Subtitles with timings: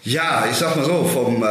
[0.04, 1.48] Ja, ich sag mal so, vom äh,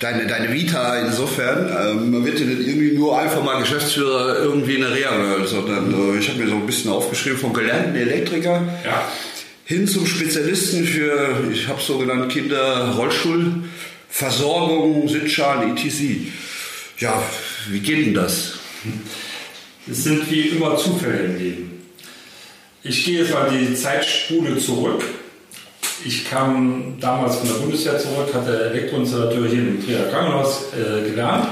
[0.00, 4.74] deine, deine Vita insofern, äh, man wird ja nicht irgendwie nur einfach mal Geschäftsführer irgendwie
[4.74, 8.62] in der Reha-World, sondern äh, ich habe mir so ein bisschen aufgeschrieben vom gelernten Elektriker
[8.84, 9.10] ja.
[9.64, 15.94] hin zum Spezialisten für, ich habe so genannt, Kinder Rollstuhlversorgung, Sitzschalen, etc.
[16.98, 17.20] Ja,
[17.70, 18.52] wie geht denn das?
[19.88, 21.82] Es sind wie immer Zufälle im Leben.
[22.82, 25.04] Ich gehe jetzt mal die Zeitspule zurück.
[26.04, 31.48] Ich kam damals von der Bundeswehr zurück, hatte Elektroinstallateur hier im Trierer Krankenhaus äh, gelernt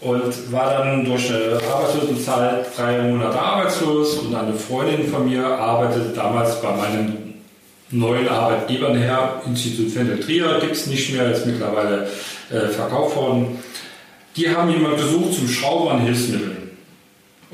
[0.00, 6.10] und war dann durch eine Arbeitslosenzeit drei Monate arbeitslos und eine Freundin von mir arbeitete
[6.14, 7.34] damals bei meinem
[7.90, 12.08] neuen Arbeitgeber nachher, Institut Fendel Trier, gibt es nicht mehr, ist mittlerweile
[12.50, 13.58] äh, verkauft worden.
[14.36, 16.61] Die haben jemanden gesucht zum Schrauber an Hilfsmitteln.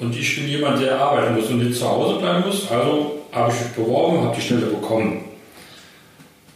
[0.01, 2.71] Und ich bin jemand, der arbeiten muss und nicht zu Hause bleiben muss.
[2.71, 5.25] Also habe ich mich beworben, habe die Stelle bekommen.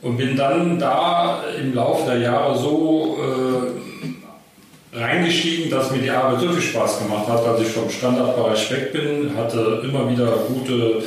[0.00, 6.40] Und bin dann da im Laufe der Jahre so äh, reingestiegen, dass mir die Arbeit
[6.40, 11.02] so viel Spaß gemacht hat, dass ich vom Standardbereich weg bin, hatte immer wieder gute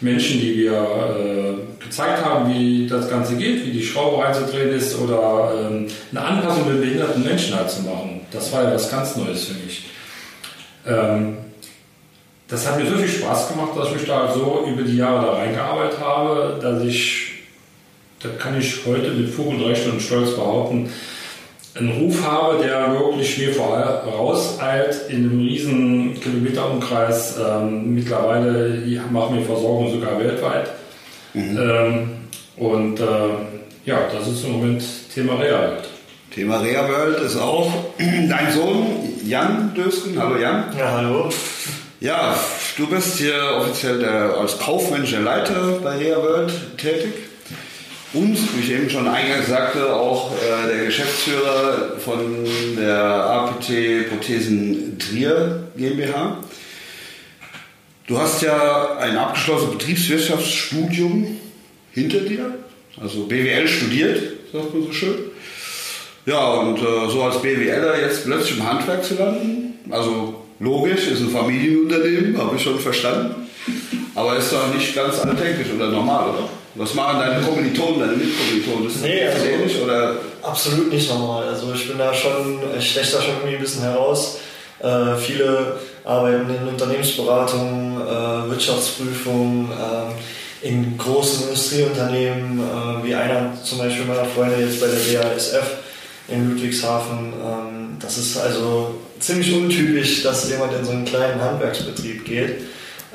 [0.00, 4.98] Menschen, die mir äh, gezeigt haben, wie das Ganze geht, wie die Schraube einzudrehen ist
[4.98, 8.20] oder äh, eine Anpassung mit behinderten Menschen halt zu machen.
[8.30, 9.84] Das war ja was ganz Neues für mich.
[10.86, 11.38] Ähm,
[12.48, 15.26] das hat mir so viel Spaß gemacht, dass ich mich da so über die Jahre
[15.26, 17.32] da reingearbeitet habe, dass ich,
[18.22, 20.90] das kann ich heute mit Fug und Recht und Stolz behaupten,
[21.74, 27.36] einen Ruf habe, der wirklich mir vorauseilt in einem riesen Kilometerumkreis.
[27.38, 28.82] Ähm, mittlerweile
[29.12, 30.70] machen wir Versorgung sogar weltweit.
[31.34, 31.58] Mhm.
[31.58, 32.10] Ähm,
[32.56, 33.04] und äh,
[33.84, 34.82] ja, das ist im Moment
[35.14, 35.76] Thema Rea
[36.34, 38.86] Thema Rea World ist auch dein Sohn
[39.24, 40.20] Jan Dösken.
[40.20, 40.64] Hallo Jan.
[40.76, 41.30] Ja, hallo.
[42.00, 42.38] Ja,
[42.76, 47.12] du bist hier offiziell der, als kaufmännischer Leiter bei Rea World tätig.
[48.12, 52.46] Und, wie ich eben schon eingangs sagte, auch äh, der Geschäftsführer von
[52.78, 56.38] der APT Prothesen Trier GmbH.
[58.06, 61.36] Du hast ja ein abgeschlossenes Betriebswirtschaftsstudium
[61.90, 62.54] hinter dir,
[63.00, 64.22] also BWL studiert,
[64.52, 65.16] sagt man so schön.
[66.26, 71.20] Ja, und äh, so als BWLer jetzt plötzlich im Handwerk zu landen, also Logisch, ist
[71.20, 73.48] ein Familienunternehmen, habe ich schon verstanden.
[74.14, 76.48] Aber ist doch nicht ganz alltäglich oder normal, oder?
[76.74, 78.86] Was machen deine Kommilitonen, deine Mitkommilitonen?
[78.86, 80.16] Ist das nee, also, ähnlich, oder?
[80.42, 81.48] Absolut nicht normal.
[81.48, 84.38] Also ich bin da schon, ich steche da schon irgendwie ein bisschen heraus.
[84.80, 93.78] Äh, viele arbeiten in Unternehmensberatung, äh, Wirtschaftsprüfung, äh, in großen Industrieunternehmen, äh, wie einer zum
[93.78, 95.78] Beispiel meiner Freunde jetzt bei der BASF
[96.28, 97.32] in Ludwigshafen.
[97.32, 102.62] Ähm, das ist also ziemlich untypisch, dass jemand in so einen kleinen Handwerksbetrieb geht.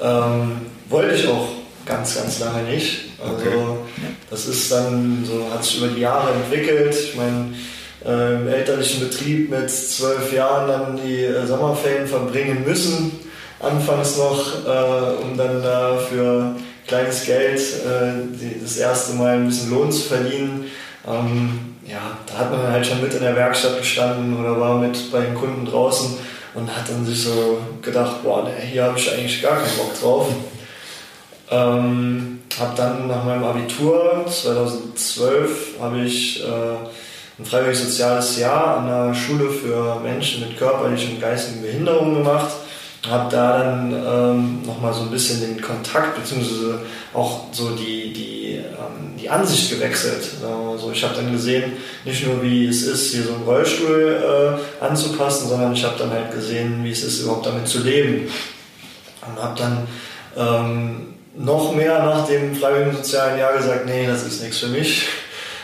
[0.01, 1.49] Ähm, wollte ich auch
[1.85, 3.11] ganz, ganz lange nicht.
[3.21, 3.83] Also okay.
[4.29, 6.93] das ist dann so, hat sich über die Jahre entwickelt.
[6.93, 7.53] Ich meine,
[8.05, 13.11] äh, im elterlichen Betrieb mit zwölf Jahren dann die äh, Sommerferien verbringen müssen.
[13.59, 16.55] anfangs noch, äh, um dann da für
[16.87, 20.65] kleines Geld äh, die, das erste Mal ein bisschen Lohn zu verdienen.
[21.07, 25.11] Ähm, ja, da hat man halt schon mit in der Werkstatt gestanden oder war mit
[25.11, 26.17] bei den Kunden draußen
[26.53, 29.99] und hat dann sich so gedacht, boah, nee, hier habe ich eigentlich gar keinen Bock
[29.99, 30.27] drauf.
[31.51, 36.47] Ähm, habe dann nach meinem Abitur 2012 habe ich äh,
[37.39, 42.51] ein freiwillig soziales Jahr an der Schule für Menschen mit körperlichen und geistigen Behinderungen gemacht.
[43.09, 46.79] Habe da dann ähm, nochmal so ein bisschen den Kontakt beziehungsweise
[47.13, 50.23] auch so die, die, ähm, die Ansicht gewechselt.
[50.71, 51.73] Also ich habe dann gesehen,
[52.05, 56.11] nicht nur wie es ist, hier so einen Rollstuhl äh, anzupassen, sondern ich habe dann
[56.11, 58.31] halt gesehen, wie es ist, überhaupt damit zu leben.
[59.27, 59.87] Und habe dann
[60.37, 65.07] ähm, noch mehr nach dem freiwilligen sozialen Jahr gesagt, nee, das ist nichts für mich.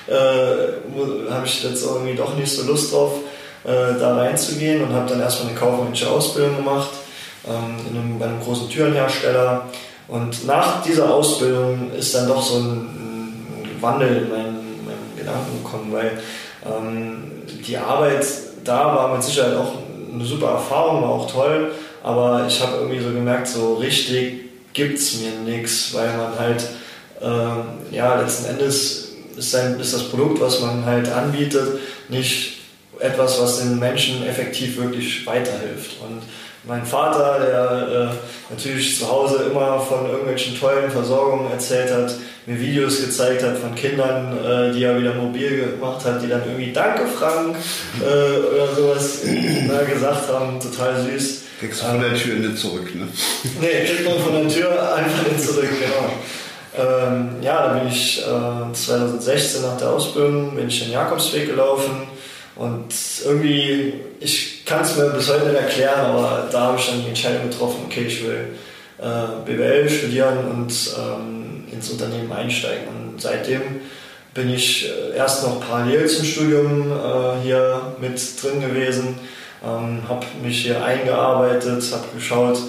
[0.07, 3.13] Äh, habe ich jetzt irgendwie doch nicht so Lust drauf,
[3.63, 6.89] äh, da reinzugehen und habe dann erstmal eine kaufmännische Ausbildung gemacht
[7.47, 9.63] ähm, in einem, bei einem großen Türenhersteller.
[10.07, 15.63] Und nach dieser Ausbildung ist dann doch so ein, ein Wandel in meinen, meinen, Gedanken
[15.63, 16.19] gekommen, weil
[16.65, 18.25] ähm, die Arbeit
[18.63, 19.73] da war mit Sicherheit auch
[20.13, 21.71] eine super Erfahrung, war auch toll,
[22.03, 26.63] aber ich habe irgendwie so gemerkt, so richtig gibt es mir nichts, weil man halt,
[27.21, 32.59] äh, ja, letzten Endes ist, sein, ist das Produkt, was man halt anbietet, nicht
[32.99, 35.97] etwas, was den Menschen effektiv wirklich weiterhilft.
[36.01, 36.21] Und
[36.63, 42.15] mein Vater, der äh, natürlich zu Hause immer von irgendwelchen tollen Versorgungen erzählt hat,
[42.45, 46.43] mir Videos gezeigt hat von Kindern, äh, die er wieder mobil gemacht hat, die dann
[46.45, 47.55] irgendwie Danke Frank
[48.01, 51.43] äh, oder sowas äh, gesagt haben, total süß.
[51.59, 53.07] Kriegst du von der Tür nicht zurück, ne?
[53.61, 56.13] Nee, kriegt man von der Tür einfach nicht zurück, genau.
[56.77, 62.07] Ähm, ja, da bin ich äh, 2016 nach der Ausbildung bin ich den Jakobsweg gelaufen
[62.55, 62.93] und
[63.25, 67.09] irgendwie, ich kann es mir bis heute nicht erklären, aber da habe ich dann die
[67.09, 68.47] Entscheidung getroffen, okay, ich will
[68.99, 72.87] äh, BWL studieren und ähm, ins Unternehmen einsteigen.
[72.87, 73.61] Und seitdem
[74.33, 79.19] bin ich äh, erst noch parallel zum Studium äh, hier mit drin gewesen
[79.63, 82.59] ähm, habe mich hier eingearbeitet, habe geschaut,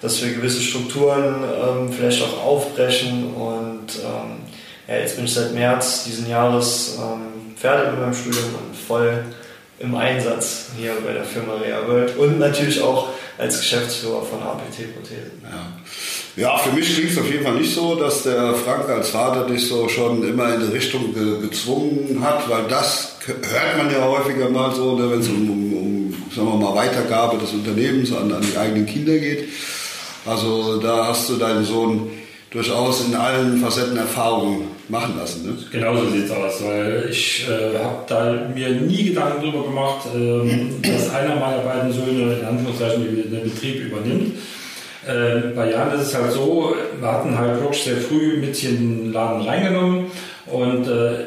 [0.00, 4.38] dass wir gewisse Strukturen ähm, vielleicht auch aufbrechen und ähm,
[4.86, 9.24] ja, jetzt bin ich seit März diesen Jahres ähm, fertig mit meinem Studium und voll
[9.80, 14.94] im Einsatz hier bei der Firma Rea World und natürlich auch als Geschäftsführer von APT
[14.94, 15.42] Prothesen.
[16.36, 16.50] Ja.
[16.50, 19.46] ja, für mich klingt es auf jeden Fall nicht so, dass der Frank als Vater
[19.46, 24.02] dich so schon immer in die Richtung ge gezwungen hat, weil das hört man ja
[24.02, 28.12] häufiger mal so, ne, wenn es um, um, um, sagen wir mal, Weitergabe des Unternehmens
[28.12, 29.48] an, an die eigenen Kinder geht.
[30.26, 32.10] Also da hast du deinen Sohn
[32.50, 35.46] durchaus in allen Facetten Erfahrungen machen lassen.
[35.46, 35.58] Ne?
[35.70, 40.06] Genau so sieht es aus, weil ich äh, habe da mir nie Gedanken darüber gemacht,
[40.14, 44.38] ähm, dass einer meiner beiden Söhne in Anführungszeichen den Betrieb übernimmt.
[45.06, 49.04] Äh, bei Jan ist es halt so, wir hatten halt wirklich sehr früh mit in
[49.04, 50.06] den Laden reingenommen
[50.46, 51.24] und äh,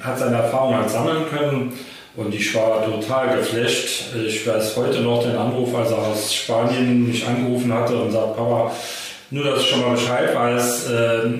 [0.00, 1.72] hat seine Erfahrungen halt sammeln können.
[2.16, 4.14] Und ich war total geflasht.
[4.26, 8.36] Ich weiß heute noch den Anruf, als er aus Spanien mich angerufen hatte und sagt,
[8.36, 8.72] Papa,
[9.30, 11.30] nur dass ich schon mal Bescheid weiß, äh,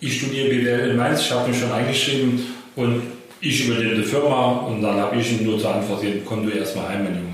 [0.00, 2.46] ich studiere BWL in Mainz, ich habe mich schon eingeschrieben
[2.76, 3.02] und
[3.40, 6.56] ich übernehme die Firma und dann habe ich ihm nur zur Antwort gegeben, komm du
[6.56, 7.30] erstmal heim, mein Junge.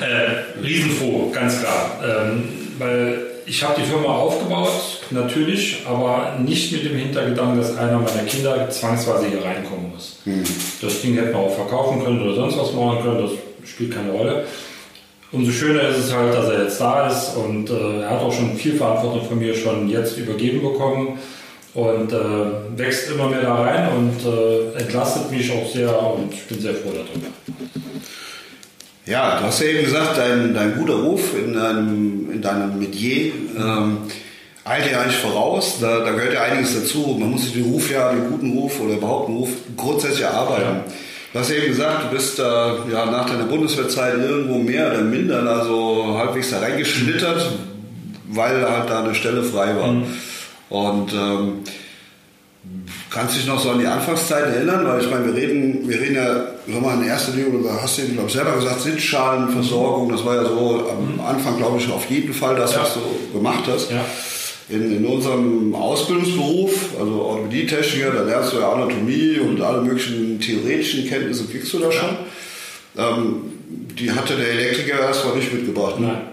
[0.00, 2.00] äh, riesenfroh, ganz klar.
[2.04, 2.48] Ähm,
[2.78, 8.22] weil ich habe die Firma aufgebaut, natürlich, aber nicht mit dem Hintergedanken, dass einer meiner
[8.24, 10.18] Kinder zwangsweise hier reinkommen muss.
[10.24, 10.44] Mhm.
[10.80, 14.10] Das Ding hätte man auch verkaufen können oder sonst was machen können, das spielt keine
[14.10, 14.44] Rolle.
[15.32, 18.32] Umso schöner ist es halt, dass er jetzt da ist und äh, er hat auch
[18.32, 21.18] schon viel Verantwortung von mir schon jetzt übergeben bekommen
[21.72, 26.42] und äh, wächst immer mehr da rein und äh, entlastet mich auch sehr und ich
[26.44, 27.28] bin sehr froh darüber.
[29.06, 33.32] Ja, du hast ja eben gesagt, dein, dein guter Ruf in deinem, in deinem Metier
[33.56, 33.96] ähm,
[34.64, 35.78] eilt ja eigentlich voraus.
[35.80, 37.16] Da, da gehört ja einiges dazu.
[37.18, 40.82] Man muss sich den Ruf ja, den guten Ruf oder überhaupt einen Ruf grundsätzlich erarbeiten.
[40.86, 40.92] Ja.
[41.32, 45.42] Du hast eben gesagt, du bist äh, ja, nach deiner Bundeswehrzeit irgendwo mehr oder minder
[45.42, 47.52] da so halbwegs da reingeschlittert,
[48.28, 49.92] weil halt da eine Stelle frei war.
[49.92, 50.04] Mhm.
[50.68, 51.62] Und ähm,
[53.10, 54.86] Kannst du dich noch so an die Anfangszeit erinnern?
[54.86, 57.98] Weil ich meine, wir reden, wir reden ja sag mal, in erster Linie über, hast
[57.98, 62.06] du glaube ich, selber gesagt, Sitzschalenversorgung, das war ja so am Anfang, glaube ich, auf
[62.06, 62.80] jeden Fall das, ja.
[62.80, 63.00] was du
[63.36, 63.90] gemacht hast.
[63.90, 64.04] Ja.
[64.72, 71.06] In, in, unserem Ausbildungsberuf, also Orthopädietechniker, da lernst du ja Anatomie und alle möglichen theoretischen
[71.08, 72.08] Kenntnisse kriegst du da schon.
[72.96, 73.42] Ähm,
[73.98, 76.00] die hatte der Elektriker erstmal nicht mitgebracht.
[76.00, 76.06] Ne?
[76.06, 76.32] Nein.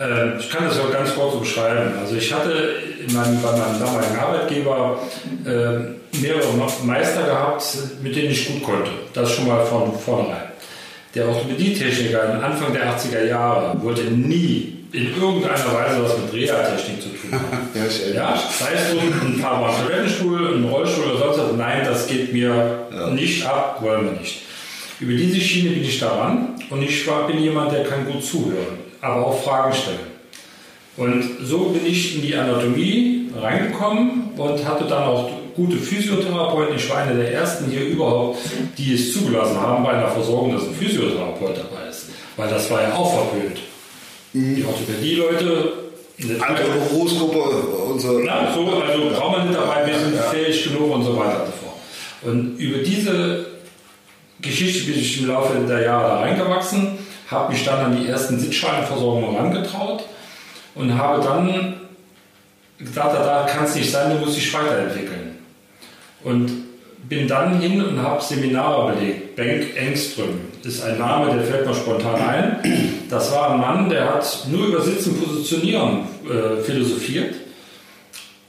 [0.00, 1.92] Äh, ich kann das auch ganz kurz beschreiben.
[2.00, 2.74] Also ich hatte
[3.12, 4.98] meinem, bei meinem damaligen Arbeitgeber
[5.44, 6.52] äh, mehrere
[6.84, 7.64] Meister gehabt,
[8.02, 8.90] mit denen ich gut konnte.
[9.12, 10.48] Das schon mal von vornherein.
[11.14, 17.08] Der Orthopädietechniker Anfang der 80er Jahre wollte nie in irgendeiner Weise was mit Reha-Technik zu
[17.08, 17.68] tun haben.
[17.74, 21.56] Ja, ich ja, sei es nun ein paar Toilettenstuhl, ein Rollstuhl oder sonst was.
[21.56, 23.10] Nein, das geht mir Ja.
[23.10, 24.42] nicht ab, wollen wir nicht.
[25.00, 29.26] Über diese Schiene bin ich daran und ich bin jemand, der kann gut zuhören, aber
[29.26, 29.98] auch Fragen stellen.
[30.96, 36.76] Und so bin ich in die Anatomie reingekommen und hatte dann auch gute Physiotherapeuten.
[36.76, 38.38] Ich war einer der ersten hier überhaupt,
[38.78, 42.06] die es zugelassen haben bei einer Versorgung, dass ein Physiotherapeut dabei ist.
[42.36, 43.58] Weil das war ja auch verpönt.
[44.34, 45.72] Die Orthopädie-Leute,
[46.40, 48.24] Andere Berufsgruppe, unsere.
[48.24, 51.52] ja, so, also braucht man nicht dabei, wir sind fähig genug und so weiter und
[51.60, 52.28] so.
[52.28, 53.46] Und über diese
[54.40, 56.98] Geschichte bin ich im Laufe der Jahre da reingewachsen,
[57.30, 60.04] habe mich dann an die ersten Sitzschalenversorgungen herangetraut
[60.74, 61.74] und habe dann
[62.78, 65.38] gesagt, da kann es nicht sein, du musst dich weiterentwickeln.
[66.22, 66.50] Und
[67.14, 69.36] bin dann hin und habe Seminare belegt.
[69.36, 72.56] Benk Engström ist ein Name, der fällt mir spontan ein.
[73.10, 77.34] Das war ein Mann, der hat nur über Sitzen, Positionieren äh, philosophiert.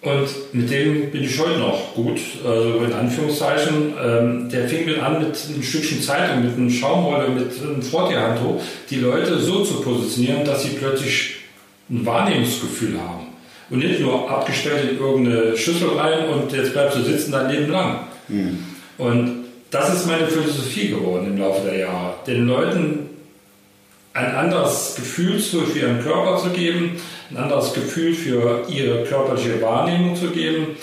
[0.02, 3.94] Und mit dem bin ich heute noch gut, also in Anführungszeichen.
[4.04, 8.62] Ähm, der fing mit an mit einem Stückchen Zeitung, mit einem Schaumrolle, mit einem Vortierhandtuch,
[8.90, 11.38] die Leute so zu positionieren, dass sie plötzlich
[11.90, 13.28] ein Wahrnehmungsgefühl haben.
[13.72, 17.72] Und nicht nur abgestellt in irgendeine Schüssel rein und jetzt bleibst du sitzen dein Leben
[17.72, 18.02] lang.
[18.98, 22.14] Und das ist meine Philosophie geworden im Laufe der Jahre.
[22.26, 23.10] Den Leuten
[24.14, 26.92] ein anderes Gefühl für ihren Körper zu geben,
[27.30, 30.78] ein anderes Gefühl für ihre körperliche Wahrnehmung zu geben.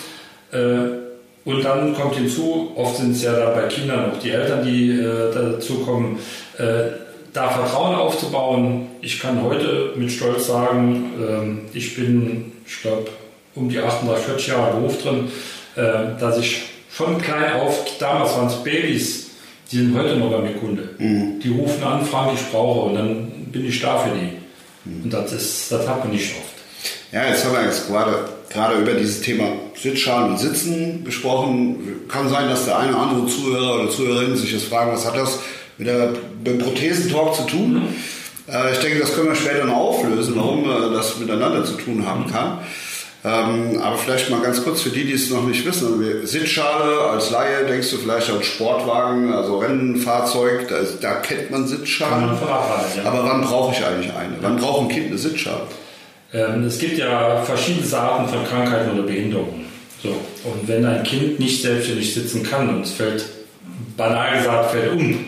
[0.51, 1.01] Äh,
[1.45, 4.91] Und dann kommt hinzu, oft sind es ja da bei Kindern auch die Eltern, die
[4.91, 6.19] äh, dazu kommen,
[6.57, 6.83] äh,
[7.33, 8.87] da Vertrauen aufzubauen.
[9.01, 13.07] Ich kann heute mit Stolz sagen, ähm, ich bin, ich glaube,
[13.55, 15.31] um die 38, 40 Jahre Beruf drin,
[15.75, 16.61] dass ich
[16.93, 19.31] von klein auf, damals waren es Babys,
[19.71, 20.89] die sind heute noch bei mir Kunde.
[20.99, 24.37] Die rufen an, fragen, ich brauche und dann bin ich da für die.
[25.03, 26.53] Und das, ist, das hat man nicht oft.
[27.11, 32.07] Ja, jetzt haben wir jetzt gerade, gerade über dieses Thema Sitzschalen und Sitzen gesprochen.
[32.07, 35.17] Kann sein, dass der eine oder andere Zuhörer oder Zuhörerin sich jetzt fragen, was hat
[35.17, 35.39] das
[35.79, 37.87] mit, der, mit dem Prothesentalk zu tun?
[38.47, 42.05] Äh, ich denke, das können wir später noch auflösen, warum äh, das miteinander zu tun
[42.05, 42.59] haben kann.
[43.25, 46.01] Ähm, aber vielleicht mal ganz kurz für die, die es noch nicht wissen.
[46.01, 51.49] Wir- Sitzschale als Laie denkst du vielleicht an Sportwagen, also Rennfahrzeug, da, ist, da kennt
[51.49, 52.25] man Sitzschalen.
[52.27, 52.39] Kann man
[52.97, 53.09] ja.
[53.09, 54.35] Aber wann brauche ich eigentlich eine?
[54.41, 55.61] Wann braucht ein Kind eine Sitzschale?
[56.33, 59.65] Ähm, es gibt ja verschiedene Arten von Krankheiten oder Behinderungen.
[60.01, 60.09] So.
[60.09, 63.23] Und wenn ein Kind nicht selbstständig sitzen kann und es fällt,
[63.95, 65.25] banal gesagt, fällt um,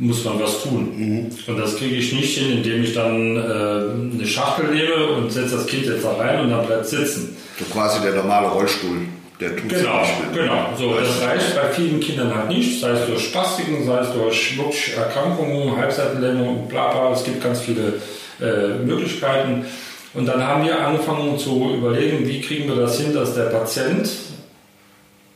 [0.00, 1.30] muss man was tun.
[1.46, 5.56] Und das kriege ich nicht hin, indem ich dann äh, eine Schachtel nehme und setze
[5.56, 7.36] das Kind jetzt da rein und dann bleibt es sitzen.
[7.58, 8.96] So quasi der normale Rollstuhl,
[9.38, 10.42] der tut Genau, nicht mehr.
[10.44, 10.68] genau.
[10.78, 14.56] So, das reicht bei vielen Kindern halt nicht, sei es durch Spastiken, sei es durch
[14.56, 17.12] wirklich Erkrankungen, Halbseitenlähmung, bla bla.
[17.12, 18.00] Es gibt ganz viele
[18.40, 19.66] äh, Möglichkeiten.
[20.14, 24.08] Und dann haben wir angefangen zu überlegen, wie kriegen wir das hin, dass der Patient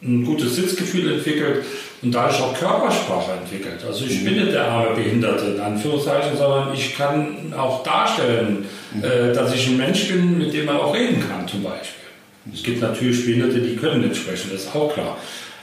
[0.02, 1.64] ein gutes Sitzgefühl entwickelt
[2.04, 3.82] und dadurch auch Körpersprache entwickelt.
[3.86, 8.66] Also ich bin nicht der arme Behinderte in Anführungszeichen, sondern ich kann auch darstellen,
[9.02, 12.04] äh, dass ich ein Mensch bin, mit dem man auch reden kann zum Beispiel.
[12.52, 15.16] Es gibt natürlich Behinderte, die können nicht sprechen, das ist auch klar.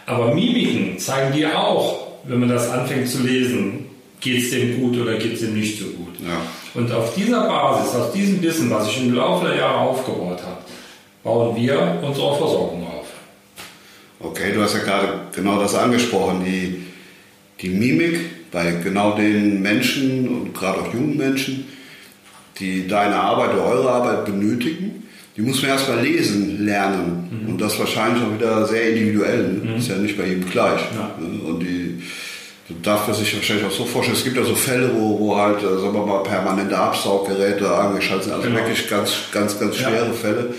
[0.07, 3.85] Aber Mimiken zeigen dir auch, wenn man das anfängt zu lesen,
[4.19, 6.15] geht es dem gut oder geht es dem nicht so gut.
[6.19, 6.41] Ja.
[6.73, 10.57] Und auf dieser Basis, auf diesem Wissen, was ich im Laufe der Jahre aufgebaut habe,
[11.23, 13.00] bauen wir unsere Versorgung auf.
[14.23, 16.83] Okay, du hast ja gerade genau das angesprochen, die,
[17.61, 21.65] die Mimik bei genau den Menschen und gerade auch jungen Menschen,
[22.59, 27.45] die deine Arbeit oder eure Arbeit benötigen, die muss man erstmal lesen lernen.
[27.47, 29.47] Und das wahrscheinlich auch wieder sehr individuell.
[29.63, 29.77] Ne?
[29.77, 30.81] Ist ja nicht bei jedem gleich.
[30.93, 31.15] Ja.
[31.19, 31.41] Ne?
[31.43, 32.01] Und die,
[32.67, 35.37] du darfst dir sich wahrscheinlich auch so vorstellen, es gibt ja so Fälle, wo, wo
[35.37, 38.33] halt, äh, sagen wir mal, permanente Absauggeräte angeschaltet sind.
[38.33, 38.59] Also Genau.
[38.59, 39.87] wirklich ganz, ganz, ganz Ja.
[39.89, 40.53] schwere Fälle.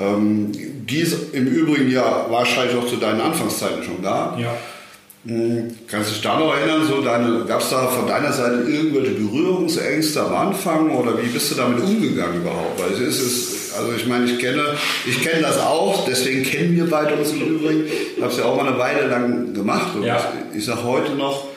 [0.00, 0.50] Ähm,
[0.88, 4.36] die ist im Übrigen ja wahrscheinlich auch zu deinen Anfangszeiten schon da.
[4.40, 4.54] Ja.
[5.26, 6.82] Hm, Kannst du dich da noch erinnern?
[6.88, 11.56] So gab es da von deiner Seite irgendwelche Berührungsängste am Anfang oder wie bist du
[11.56, 12.80] damit umgegangen überhaupt?
[12.80, 14.62] Weil es ist, also ich meine, ich kenne,
[15.06, 17.84] ich kenne das auch, deswegen kennen wir beide uns im Übrigen.
[18.16, 20.24] Ich habe es ja auch mal eine Weile lang gemacht und Ja.
[20.56, 21.48] ich sage heute noch,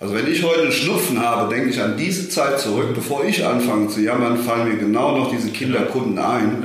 [0.00, 3.46] also wenn ich heute einen Schnupfen habe, denke ich an diese Zeit zurück, bevor ich
[3.46, 6.64] anfange zu jammern, fallen mir genau noch diese Kinderkunden ein,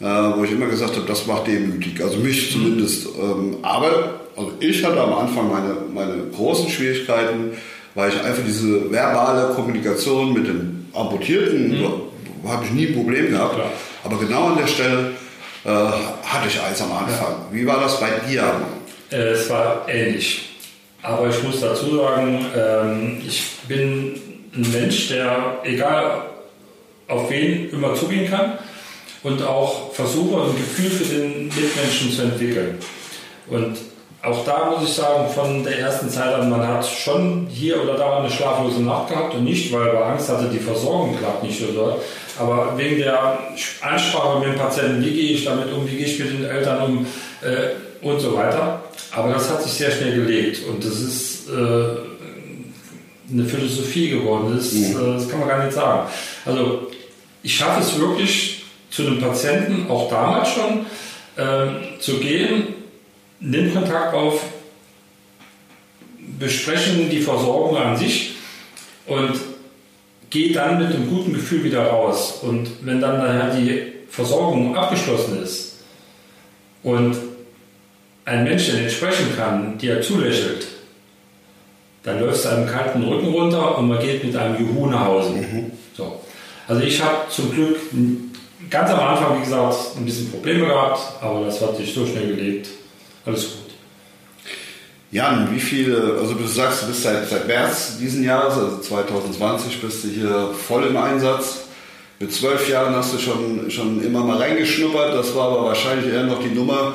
[0.00, 3.06] äh, wo ich immer gesagt habe, das macht demütig, also mich zumindest.
[3.20, 7.52] Ähm, aber also ich hatte am Anfang meine, meine großen Schwierigkeiten,
[7.94, 11.84] weil ich einfach diese verbale Kommunikation mit dem Amputierten,
[12.46, 13.54] habe ich nie ein Problem gehabt.
[13.56, 13.72] Klar.
[14.04, 15.10] Aber genau an der Stelle
[15.64, 17.34] äh, hatte ich eins am Anfang.
[17.50, 18.44] Wie war das bei dir?
[19.10, 20.48] Äh, Es war ähnlich.
[21.02, 24.14] Aber ich muss dazu sagen, ähm, ich bin
[24.54, 26.22] ein Mensch, der, egal
[27.08, 28.58] auf wen immer zugehen kann
[29.22, 32.78] und auch versuche, ein Gefühl für den Mitmenschen zu entwickeln.
[33.48, 33.76] Und
[34.22, 37.96] auch da muss ich sagen, von der ersten Zeit an, man hat schon hier oder
[37.96, 41.62] da eine schlaflose Nacht gehabt und nicht, weil man Angst hatte, die Versorgung klappt nicht
[41.62, 41.96] oder
[42.38, 43.38] aber wegen der
[43.80, 46.82] Ansprache mit dem Patienten, wie gehe ich damit um, wie gehe ich mit den Eltern
[46.82, 47.06] um
[47.42, 48.82] äh, und so weiter.
[49.12, 51.52] Aber das hat sich sehr schnell gelegt und das ist äh,
[53.32, 54.54] eine Philosophie geworden.
[54.54, 55.00] Das, ist, mhm.
[55.00, 56.08] äh, das kann man gar nicht sagen.
[56.44, 56.88] Also
[57.42, 58.57] ich schaffe es wirklich
[58.90, 60.86] zu einem Patienten, auch damals schon,
[61.36, 62.74] äh, zu gehen,
[63.40, 64.42] nimm Kontakt auf,
[66.38, 68.34] besprechen die Versorgung an sich
[69.06, 69.32] und
[70.30, 72.40] geh dann mit einem guten Gefühl wieder raus.
[72.42, 75.78] Und wenn dann nachher die Versorgung abgeschlossen ist
[76.82, 77.16] und
[78.24, 80.66] ein Mensch, der nicht sprechen kann, dir zulächelt,
[82.02, 85.30] dann läuft es einem kalten Rücken runter und man geht mit einem Juhu nach Hause.
[85.30, 85.72] Mhm.
[85.96, 86.20] So.
[86.66, 87.78] Also ich habe zum Glück
[88.70, 92.28] ganz am Anfang, wie gesagt, ein bisschen Probleme gehabt, aber das hat sich so schnell
[92.28, 92.68] gelegt.
[93.24, 93.74] Alles gut.
[95.10, 99.80] Jan, wie viele, also du sagst, du bist seit, seit März diesen Jahres, also 2020,
[99.80, 101.60] bist du hier voll im Einsatz.
[102.18, 106.24] Mit zwölf Jahren hast du schon, schon immer mal reingeschnuppert, das war aber wahrscheinlich eher
[106.24, 106.94] noch die Nummer,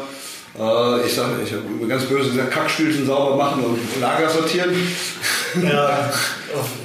[0.60, 4.76] äh, ich sage, ich habe ganz böse gesagt, Kackstühlchen sauber machen und Lager sortieren.
[5.62, 6.10] Ja,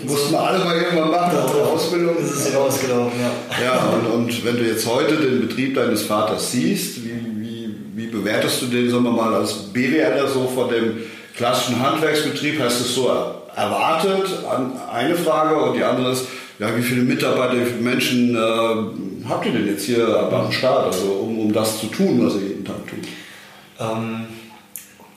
[0.04, 2.16] mussten wir alle mal irgendwann machen, nach der Ausbildung.
[2.20, 3.64] Das ist ja ausgelaufen, ja.
[3.64, 8.06] Ja, und, und wenn du jetzt heute den Betrieb deines Vaters siehst, wie, wie, wie
[8.06, 10.98] bewertest du den, sagen wir mal, als BWLer so von dem
[11.36, 12.60] klassischen Handwerksbetrieb?
[12.60, 13.10] Hast du es so
[13.56, 14.26] erwartet?
[14.92, 16.26] Eine Frage und die andere ist,
[16.58, 20.86] ja, wie viele Mitarbeiter, wie viele Menschen äh, habt ihr denn jetzt hier am Start,
[20.86, 23.06] also um, um das zu tun, was ihr jeden Tag tut?
[23.78, 24.26] Ähm,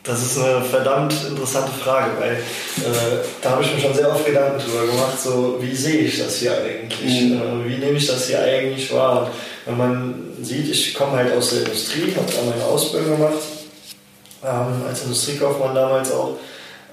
[0.03, 4.25] das ist eine verdammt interessante Frage, weil äh, da habe ich mir schon sehr oft
[4.25, 7.21] Gedanken drüber gemacht, so wie sehe ich das hier eigentlich?
[7.21, 7.37] Mhm.
[7.37, 9.29] Äh, wie nehme ich das hier eigentlich wahr?
[9.65, 13.43] wenn man sieht, ich komme halt aus der Industrie, habe da meine Ausbildung gemacht,
[14.43, 16.37] ähm, als Industriekaufmann damals auch.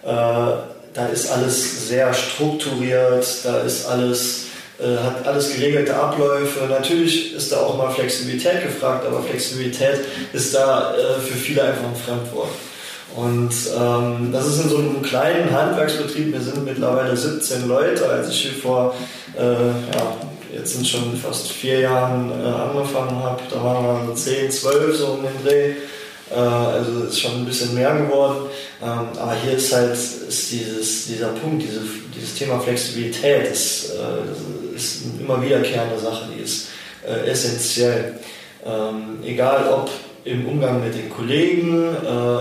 [0.03, 0.63] Äh,
[0.95, 4.47] da ist alles sehr strukturiert, da ist alles
[4.81, 6.67] äh, hat alles geregelte Abläufe.
[6.67, 10.01] Natürlich ist da auch mal Flexibilität gefragt, aber Flexibilität
[10.33, 12.51] ist da äh, für viele einfach ein Fremdwort.
[13.19, 18.29] Und ähm, das ist in so einem kleinen Handwerksbetrieb, wir sind mittlerweile 17 Leute, als
[18.29, 18.95] ich hier vor,
[19.37, 20.17] äh, ja,
[20.55, 24.97] jetzt sind schon fast vier Jahren äh, angefangen habe, da waren wir so 10, 12
[24.97, 25.71] so um den Dreh.
[26.31, 28.51] Äh, also ist schon ein bisschen mehr geworden.
[28.81, 31.81] Ähm, aber hier ist halt ist dieses, dieser Punkt, diese,
[32.15, 36.69] dieses Thema Flexibilität, ist, äh, ist eine immer wiederkehrende Sache, die ist
[37.05, 38.21] äh, essentiell.
[38.65, 39.91] Ähm, egal ob
[40.29, 41.97] im Umgang mit den Kollegen,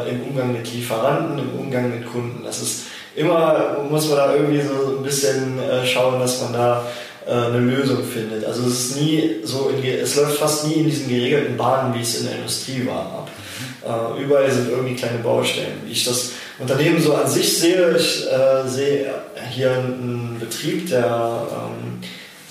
[0.10, 2.44] im Umgang mit Lieferanten, im Umgang mit Kunden.
[2.44, 2.84] Das ist
[3.16, 6.86] immer, muss man da irgendwie so ein bisschen schauen, dass man da
[7.28, 8.46] eine Lösung findet.
[8.46, 12.02] Also es ist nie so, in, es läuft fast nie in diesen geregelten Bahnen, wie
[12.02, 13.30] es in der Industrie war, ab.
[13.88, 15.82] Äh, überall sind irgendwie kleine Baustellen.
[15.86, 19.14] Wie ich das Unternehmen so an sich sehe, ich äh, sehe
[19.52, 22.02] hier einen Betrieb, der ähm,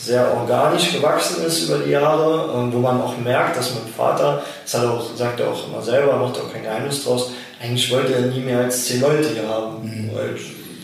[0.06, 4.42] sehr organisch gewachsen ist über die Jahre, ähm, wo man auch merkt, dass mein Vater,
[4.62, 7.90] das hat er auch, sagt er auch immer selber, macht auch kein Geheimnis draus, eigentlich
[7.90, 9.82] wollte er nie mehr als zehn Leute hier haben.
[9.82, 10.10] Mhm.
[10.14, 10.36] Weil,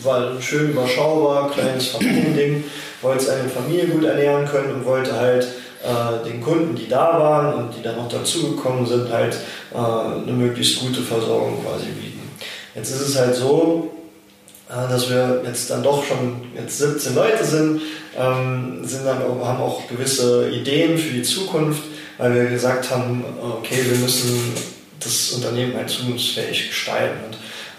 [0.02, 2.64] war schön überschaubar, kleines Familiending,
[3.02, 7.54] wollte seine Familie gut ernähren können und wollte halt äh, den Kunden, die da waren
[7.54, 9.36] und die dann noch dazugekommen sind, halt
[9.72, 12.28] äh, eine möglichst gute Versorgung quasi bieten.
[12.74, 13.92] Jetzt ist es halt so,
[14.88, 17.82] dass wir jetzt dann doch schon jetzt 17 Leute sind,
[18.18, 21.82] ähm, sind dann haben auch gewisse Ideen für die Zukunft,
[22.18, 23.24] weil wir gesagt haben,
[23.58, 24.54] okay, wir müssen
[25.00, 27.18] das Unternehmen halt zukunftsfähig gestalten.
[27.26, 27.36] Und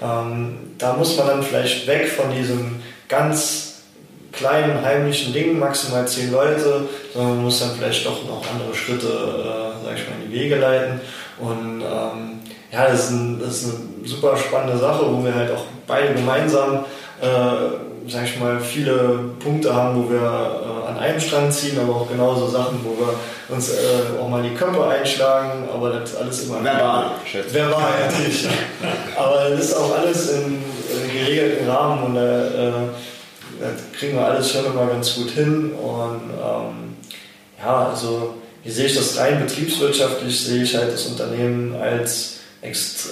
[0.07, 3.73] ähm, da muss man dann vielleicht weg von diesem ganz
[4.31, 9.07] kleinen heimlichen Dingen, maximal zehn Leute, sondern man muss dann vielleicht doch noch andere Schritte,
[9.07, 10.99] äh, sag ich mal, in die Wege leiten.
[11.39, 12.39] Und ähm,
[12.73, 16.13] ja, das ist, ein, das ist, eine super spannende Sache, wo wir halt auch beide
[16.15, 16.85] gemeinsam,
[17.21, 21.95] äh, sag ich mal, viele Punkte haben, wo wir äh, an einem Strang ziehen, aber
[21.95, 26.45] auch genauso Sachen, wo wir uns äh, auch mal die Köpfe einschlagen, aber das alles
[26.45, 27.11] immer verbal.
[27.51, 28.47] Verbal natürlich.
[29.15, 32.49] aber das ist auch alles in, in geregelten Rahmen und äh,
[33.59, 35.73] das kriegen wir alles schon immer ganz gut hin.
[35.73, 36.95] Und ähm,
[37.63, 38.33] ja, also
[38.63, 42.32] wie sehe ich das rein betriebswirtschaftlich, sehe ich halt das Unternehmen als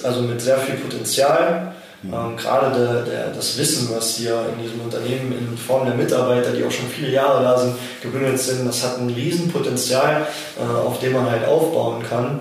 [0.02, 1.74] also mit sehr viel Potenzial.
[2.02, 2.14] Mhm.
[2.14, 6.50] Ähm, gerade der, der, das Wissen, was hier in diesem Unternehmen in Form der Mitarbeiter,
[6.50, 10.26] die auch schon viele Jahre da sind, gebündelt sind, das hat ein Riesenpotenzial,
[10.58, 12.40] äh, auf dem man halt aufbauen kann.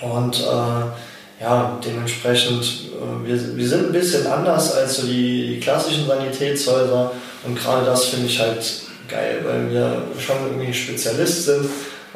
[0.00, 5.60] Und äh, ja, dementsprechend, äh, wir, wir sind ein bisschen anders als so die, die
[5.60, 7.12] klassischen Sanitätshäuser
[7.44, 8.64] und gerade das finde ich halt
[9.08, 11.66] geil, weil wir schon irgendwie Spezialist sind.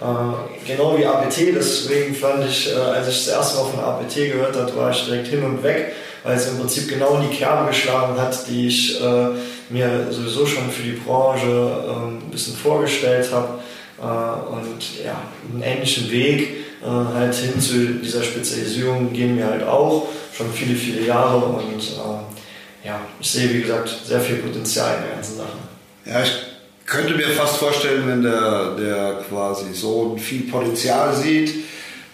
[0.00, 4.14] Äh, genau wie APT, deswegen fand ich, äh, als ich das erste Mal von APT
[4.32, 7.36] gehört habe, war ich direkt hin und weg, weil es im Prinzip genau in die
[7.36, 9.28] Kerbe geschlagen hat, die ich äh,
[9.68, 13.60] mir sowieso schon für die Branche ähm, ein bisschen vorgestellt habe.
[14.00, 15.20] und ja,
[15.52, 21.06] einen ähnlichen Weg halt hin zu dieser Spezialisierung gehen wir halt auch schon viele, viele
[21.06, 21.82] Jahre und
[22.82, 25.58] ja, ich sehe, wie gesagt, sehr viel Potenzial in der ganzen Sache.
[26.06, 26.49] Ja, ich
[26.90, 31.55] könnte mir fast vorstellen, wenn der, der quasi Sohn viel Potenzial sieht,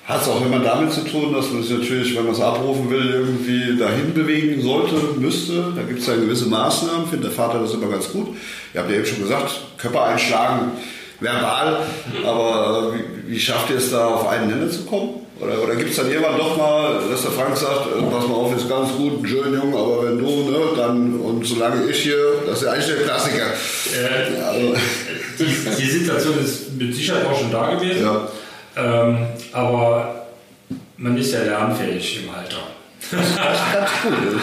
[0.04, 2.88] hat es auch immer damit zu tun, dass man sich natürlich, wenn man es abrufen
[2.90, 5.72] will, irgendwie dahin bewegen sollte, müsste.
[5.74, 8.36] Da gibt es ja gewisse Maßnahmen, findet der Vater das immer ganz gut.
[8.72, 10.72] Ihr habt ja eben schon gesagt, Körper einschlagen,
[11.20, 11.80] verbal,
[12.24, 15.25] aber wie, wie schafft ihr es da auf einen Nenner zu kommen?
[15.38, 18.34] Oder, oder gibt es dann irgendwann doch mal, dass der Frank sagt, äh, pass mal
[18.34, 21.98] auf, ist ganz gut, ein schöner Junge, aber wenn du, ne, dann, und solange ich
[21.98, 23.44] hier, das ist ja eigentlich der Klassiker.
[23.44, 24.74] Äh, also.
[25.38, 28.28] die, die, Situation ist mit Sicherheit auch schon da gewesen, ja.
[28.76, 30.26] ähm, aber
[30.96, 32.56] man ist ja lernfähig im Alter.
[33.10, 34.40] Das ist ganz gut.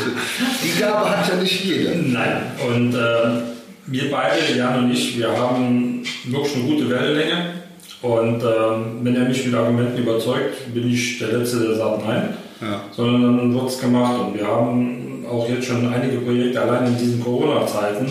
[0.63, 1.95] Die Gabe hat ja nicht jeder.
[1.95, 3.41] Nein, und äh,
[3.88, 7.62] wir beide, Jan und ich, wir haben wirklich eine gute Wellenlänge
[8.04, 12.34] und ähm, wenn er mich mit Argumenten überzeugt, bin ich der Letzte, der sagt Nein.
[12.60, 12.82] Ja.
[12.92, 14.20] Sondern dann wird es gemacht.
[14.20, 18.08] Und wir haben auch jetzt schon einige Projekte allein in diesen Corona-Zeiten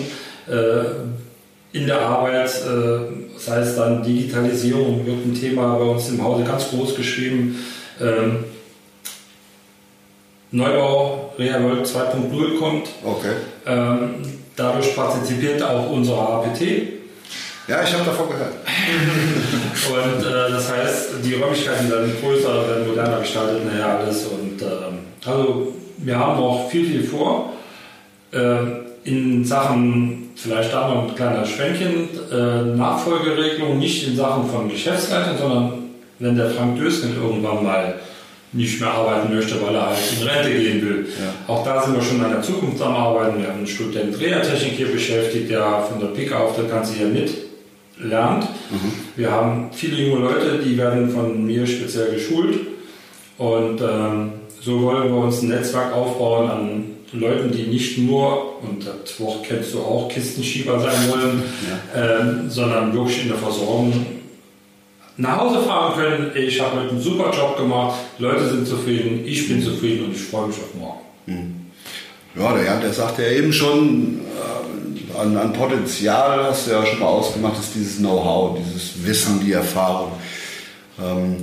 [0.48, 6.24] äh, in der Arbeit, äh, sei es dann Digitalisierung, wird ein Thema bei uns im
[6.24, 7.62] Hause ganz groß geschrieben.
[8.00, 8.44] Ähm,
[10.52, 12.88] Neubau Reha World 2.0 kommt.
[13.04, 13.34] Okay.
[13.66, 14.14] Ähm,
[14.56, 17.01] dadurch partizipiert auch unsere APT
[17.68, 18.52] ja, ich habe davon gehört.
[19.90, 24.26] und äh, das heißt, die Räumlichkeiten werden größer, werden moderner gestaltet, naja, alles.
[24.26, 27.52] Und äh, also wir haben auch viel, viel vor.
[28.32, 34.68] Äh, in Sachen, vielleicht da noch ein kleiner Schwänkchen, äh, Nachfolgeregelung, nicht in Sachen von
[34.68, 35.72] Geschäftsleitern, sondern
[36.18, 37.94] wenn der Frank Dösken irgendwann mal
[38.52, 41.06] nicht mehr arbeiten möchte, weil er halt in Rente gehen will.
[41.18, 41.52] Ja.
[41.52, 43.40] Auch da sind wir schon an der Zukunft am Arbeiten.
[43.40, 47.06] Wir haben einen Student Drehertechnik hier beschäftigt, der von der Pika auf der ganze hier
[47.06, 47.30] mit
[48.02, 48.44] lernt.
[48.70, 48.92] Mhm.
[49.16, 52.58] Wir haben viele junge Leute, die werden von mir speziell geschult
[53.38, 58.86] und ähm, so wollen wir uns ein Netzwerk aufbauen an Leuten, die nicht nur, und
[58.86, 61.42] das Wort kennst du auch, Kistenschieber sein wollen,
[61.94, 62.20] ja.
[62.20, 64.06] ähm, sondern wirklich in der Versorgung
[65.18, 66.30] nach Hause fahren können.
[66.34, 70.22] Ich habe heute einen super Job gemacht, Leute sind zufrieden, ich bin zufrieden und ich
[70.22, 71.00] freue mich auf morgen.
[71.26, 72.40] Mhm.
[72.40, 74.20] Ja, der der sagte ja eben schon,
[75.18, 79.52] an, an Potenzial hast du ja schon mal ausgemacht, ist dieses Know-how, dieses Wissen, die
[79.52, 80.12] Erfahrung.
[81.00, 81.36] Ähm,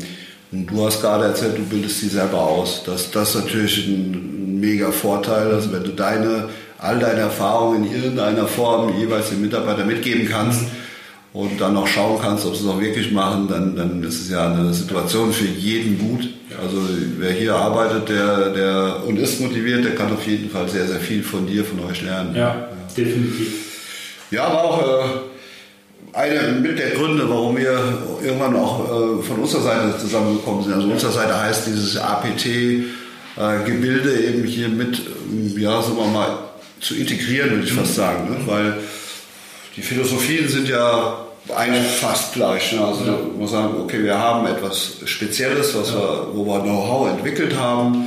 [0.52, 2.84] und du hast gerade erzählt, du bildest sie selber aus.
[2.86, 7.96] Das, das ist natürlich ein, mega Vorteil, dass wenn du deine, all deine Erfahrungen in
[7.96, 10.64] irgendeiner Form jeweils den Mitarbeiter mitgeben kannst
[11.34, 14.30] und dann noch schauen kannst, ob sie es auch wirklich machen, dann, dann ist es
[14.30, 16.30] ja eine Situation für jeden gut.
[16.62, 16.78] Also
[17.18, 21.00] wer hier arbeitet der, der und ist motiviert, der kann auf jeden Fall sehr, sehr
[21.00, 22.36] viel von dir, von euch lernen.
[22.36, 22.68] Ja.
[23.06, 23.70] Definitiv.
[24.32, 25.04] Ja, war auch äh,
[26.14, 30.72] eine mit der Gründe, warum wir irgendwann auch äh, von unserer Seite zusammengekommen sind.
[30.74, 35.02] Also unserer Seite heißt dieses APT-Gebilde äh, eben hier mit,
[35.58, 36.38] ja, sagen wir mal,
[36.80, 38.30] zu integrieren, würde ich fast sagen.
[38.30, 38.38] Ne?
[38.46, 38.78] Weil
[39.76, 42.72] die Philosophien sind ja eigentlich fast gleich.
[42.74, 42.86] Ne?
[42.86, 43.12] Also ja.
[43.12, 45.98] man muss sagen, okay, wir haben etwas Spezielles, was ja.
[45.98, 48.06] wir, wo wir Know-how entwickelt haben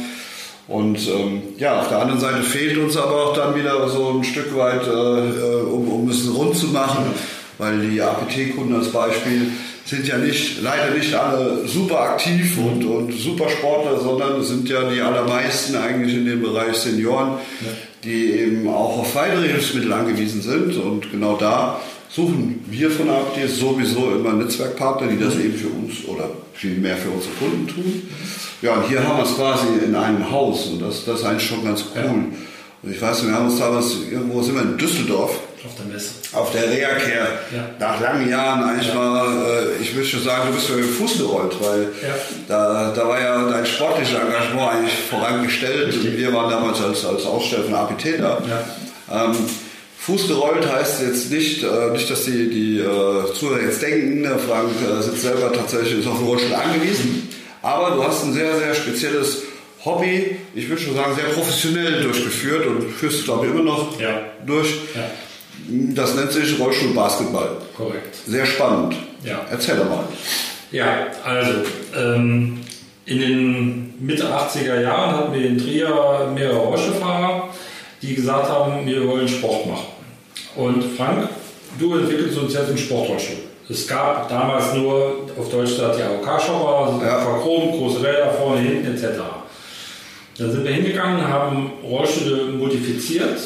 [0.69, 4.25] und ähm, ja, auf der anderen Seite fehlt uns aber auch dann wieder so ein
[4.25, 7.07] Stück weit, äh, äh um, um es rund zu machen,
[7.59, 9.53] weil die APT-Kunden als Beispiel
[9.85, 14.89] sind ja nicht, leider nicht alle super aktiv und, und super Sportler, sondern sind ja
[14.89, 17.69] die allermeisten eigentlich in dem Bereich Senioren, ja.
[18.05, 20.77] die eben auch auf Weiterhilfsmittel angewiesen sind.
[20.77, 21.81] Und genau da
[22.15, 25.45] suchen wir von APT sowieso immer Netzwerkpartner, die das mhm.
[25.45, 28.03] eben für uns oder viel mehr für unsere Kunden tun.
[28.61, 31.49] Ja, und hier haben wir es quasi in einem Haus und das, das ist eigentlich
[31.49, 32.03] schon ganz cool.
[32.05, 32.11] Ja.
[32.83, 35.39] Und ich weiß, wir haben uns damals, irgendwo sind wir in Düsseldorf.
[35.65, 36.11] Auf der Messe.
[36.33, 37.29] Auf der Reha-Care.
[37.55, 37.71] Ja.
[37.79, 38.95] Nach langen Jahren eigentlich ja.
[38.95, 42.15] mal, äh, ich würde schon sagen, du bist für den Fuß gerollt, weil ja.
[42.49, 45.95] da, da war ja dein sportliches Engagement eigentlich vorangestellt.
[45.95, 46.19] Richtig.
[46.19, 48.43] Wir waren damals als, als Aussteller von APT da.
[48.49, 49.25] Ja.
[49.27, 49.37] Ähm,
[50.05, 54.37] Fuß gerollt heißt jetzt nicht, äh, nicht dass die, die äh, Zuhörer jetzt denken, der
[54.37, 57.29] Frank äh, sitzt selber tatsächlich, auf den Rollstuhl angewiesen.
[57.63, 59.43] Aber du hast ein sehr, sehr spezielles
[59.85, 64.01] Hobby, ich würde schon sagen, sehr professionell durchgeführt und führst es, glaube ich, immer noch
[64.01, 64.23] ja.
[64.45, 64.71] durch.
[64.97, 65.09] Ja.
[65.95, 67.59] Das nennt sich Rollstuhlbasketball.
[67.77, 68.17] Korrekt.
[68.27, 68.97] Sehr spannend.
[69.23, 69.47] Ja.
[69.53, 70.05] Erzähl doch mal.
[70.73, 71.53] Ja, also
[71.97, 72.59] ähm,
[73.07, 77.51] in den Mitte 80er Jahren hatten wir in Trier mehrere Rollstuhlfahrer,
[78.01, 79.92] die gesagt haben, wir wollen Sport machen.
[80.57, 81.29] Und Frank
[81.79, 83.37] du entwickelst uns jetzt einen Sportrollstuhl.
[83.69, 87.21] Es gab damals nur auf Deutsch gesagt die AOK-Shopper, also Ja.
[87.21, 89.21] verchromt, große Räder vorne, hinten etc.
[90.39, 93.39] Dann sind wir hingegangen, haben Rollstühle modifiziert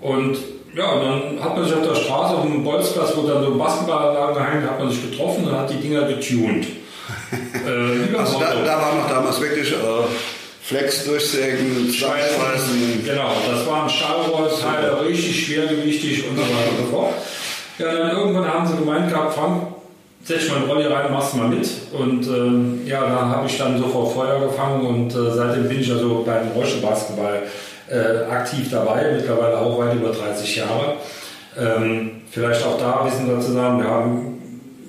[0.00, 0.36] und
[0.76, 3.58] ja, dann hat man sich auf der Straße auf einem Bolzplatz, wo dann so ein
[3.58, 6.66] Basketballanlagen gehangen, hat man sich getroffen und hat die Dinger getuned.
[7.66, 9.76] äh, Also da, da war noch damals wirklich äh,
[10.66, 13.04] Flex durchsägen, Schweißen.
[13.04, 17.14] Genau, das waren Stahlrollteile, richtig schwergewichtig und so weiter und so fort.
[17.78, 19.66] Ja, dann irgendwann haben sie gemeint gehabt, Frank,
[20.22, 21.68] setz mal einen Rolli rein, machst mal mit.
[21.92, 25.92] Und ähm, ja, da habe ich dann sofort Feuer gefangen und äh, seitdem bin ich
[25.92, 27.42] also beim Rollstuhlbasketball
[27.90, 30.94] äh, aktiv dabei, mittlerweile auch weit über 30 Jahre.
[31.58, 34.34] Ähm, vielleicht auch da wissen wir zusammen, wir haben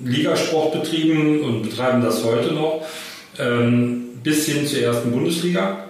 [0.02, 2.80] Ligasport betrieben und betreiben das heute noch,
[3.38, 5.86] ähm, bis hin zur ersten Bundesliga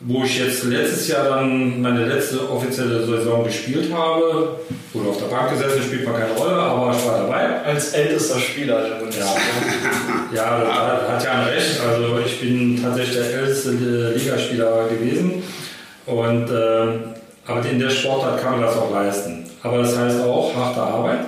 [0.00, 4.60] wo ich jetzt letztes Jahr dann meine letzte offizielle Saison gespielt habe.
[4.92, 7.62] Wurde auf der Bank gesessen, spielt man keine Rolle, aber ich war dabei.
[7.64, 9.28] Als ältester Spieler der Bundesliga.
[10.34, 11.80] Ja, das hat, hat Jan recht.
[11.80, 15.42] Also ich bin tatsächlich der älteste Ligaspieler gewesen.
[16.04, 16.86] Und, äh,
[17.46, 19.44] aber in der Sportart kann man das auch leisten.
[19.62, 21.20] Aber das heißt auch harte Arbeit.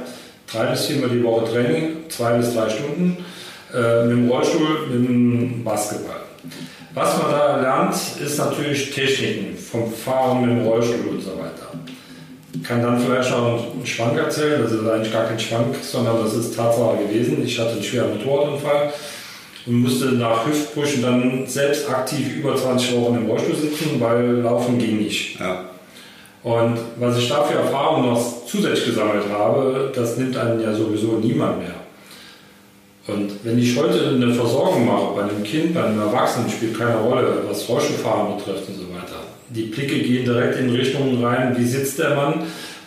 [0.53, 3.25] Drei bis viermal die Woche Training, zwei bis drei Stunden.
[3.75, 6.23] Äh, mit dem Rollstuhl, mit dem Basketball.
[6.95, 11.69] Was man da lernt, ist natürlich Techniken vom Fahren mit dem Rollstuhl und so weiter.
[12.55, 14.63] Ich kann dann vielleicht noch einen Schwank erzählen.
[14.63, 17.45] Das ist eigentlich gar kein Schwank, sondern das ist Tatsache gewesen.
[17.45, 18.93] Ich hatte einen schweren Motorradunfall
[19.67, 24.79] und musste nach Hüftbrüchen dann selbst aktiv über 20 Wochen im Rollstuhl sitzen, weil Laufen
[24.79, 25.39] ging nicht.
[25.39, 25.67] Ja.
[26.43, 31.19] Und was ich da für Erfahrungen noch zusätzlich gesammelt habe, das nimmt einen ja sowieso
[31.23, 31.78] niemand mehr.
[33.09, 36.99] Und wenn ich heute eine Versorgung mache bei einem Kind, bei einem Erwachsenen, spielt keine
[36.99, 39.25] Rolle, was Rollstuhlfahren betrifft und so weiter.
[39.49, 42.43] Die Blicke gehen direkt in Richtungen rein, wie sitzt der Mann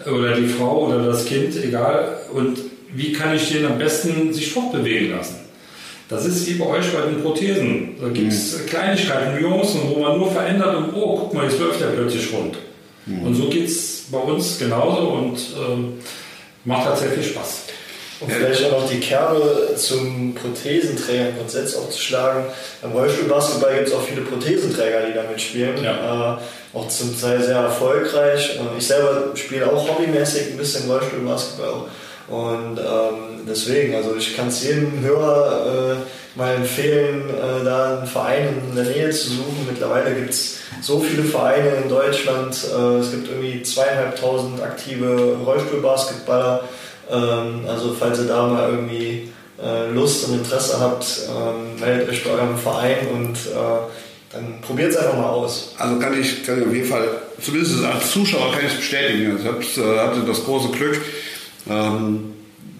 [0.06, 2.18] oder die Frau oder das Kind, egal.
[2.34, 2.60] Und
[2.94, 5.38] wie kann ich den am besten sich fortbewegen lassen?
[6.08, 7.96] Das ist wie bei euch bei den Prothesen.
[8.00, 11.82] Da gibt es Kleinigkeiten, Nuancen, wo man nur verändert und oh, guck mal, jetzt läuft
[11.82, 12.58] der plötzlich rund.
[13.08, 15.94] Und so geht es bei uns genauso und ähm,
[16.66, 17.64] macht viel Spaß.
[18.22, 22.44] Und vielleicht auch noch die Kerbe zum Prothesenträger grundsätzlich aufzuschlagen.
[22.82, 25.84] Beim Rollstuhlbasketball gibt es auch viele Prothesenträger, die damit spielen.
[25.84, 26.38] Ja.
[26.38, 28.60] Äh, auch zum Teil sehr erfolgreich.
[28.78, 31.86] Ich selber spiele auch hobbymäßig ein bisschen Rollstuhlbasketball.
[32.28, 38.08] Und ähm, deswegen, also ich kann es jedem Hörer äh, mal empfehlen, äh, da einen
[38.08, 39.68] Verein in der Nähe zu suchen.
[39.70, 42.56] Mittlerweile gibt es so viele Vereine in Deutschland.
[42.74, 46.64] Äh, es gibt irgendwie zweieinhalbtausend aktive Rollstuhlbasketballer.
[47.12, 49.30] Ähm, also falls ihr da mal irgendwie
[49.62, 54.92] äh, Lust und Interesse habt, ähm, meldet euch bei eurem Verein und äh, dann probiert
[54.92, 55.74] es einfach mal aus.
[55.78, 57.08] Also kann ich, kann ich auf jeden Fall,
[57.42, 59.32] zumindest als Zuschauer kann ich es bestätigen.
[59.34, 61.00] Also Ich hab, äh, hatte das große Glück,
[61.70, 62.34] ähm,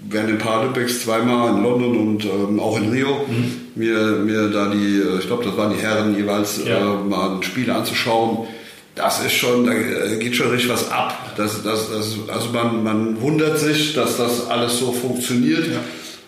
[0.10, 3.26] während den Paralympics zweimal in London und ähm, auch in Rio
[3.76, 6.78] mir, mir da die, äh, ich glaube, das waren die Herren jeweils, Ja.
[6.78, 8.48] äh, mal ein Spiel anzuschauen.
[9.02, 9.74] Das ist schon, da
[10.20, 11.34] geht schon richtig was ab.
[11.36, 15.66] Das, das, das, also man, man wundert sich, dass das alles so funktioniert.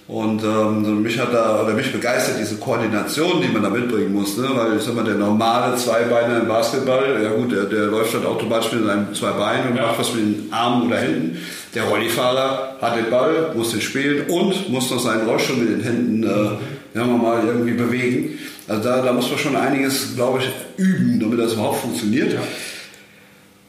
[0.06, 4.36] Und ähm, mich hat da, oder mich begeistert diese Koordination, die man da mitbringen muss,
[4.38, 4.50] ne?
[4.54, 8.26] weil ich sag mal, der normale Zweibeiner im Basketball, ja gut, der, der läuft halt
[8.26, 9.84] automatisch mit seinen zwei Beinen und Ja.
[9.88, 11.38] macht was mit den Armen oder Händen.
[11.74, 15.82] Der Rollifahrer hat den Ball, muss den spielen und muss noch seinen Rollstuhl mit den
[15.82, 16.60] Händen, äh, sagen
[16.94, 18.38] wir mal, irgendwie bewegen.
[18.68, 22.38] Also da, da muss man schon einiges, glaube ich, üben, damit das überhaupt funktioniert.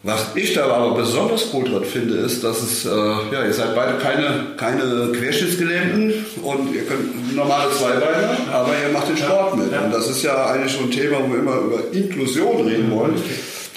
[0.05, 3.75] Was ich da aber besonders cool dran finde, ist, dass es, äh, ja, ihr seid
[3.75, 9.73] beide keine, keine Querschnittsgelähmten und ihr könnt normale Zweibeiner, aber ihr macht den Sport mit.
[9.73, 9.81] Ja.
[9.81, 13.15] Und das ist ja eigentlich so ein Thema, wo wir immer über Inklusion reden wollen.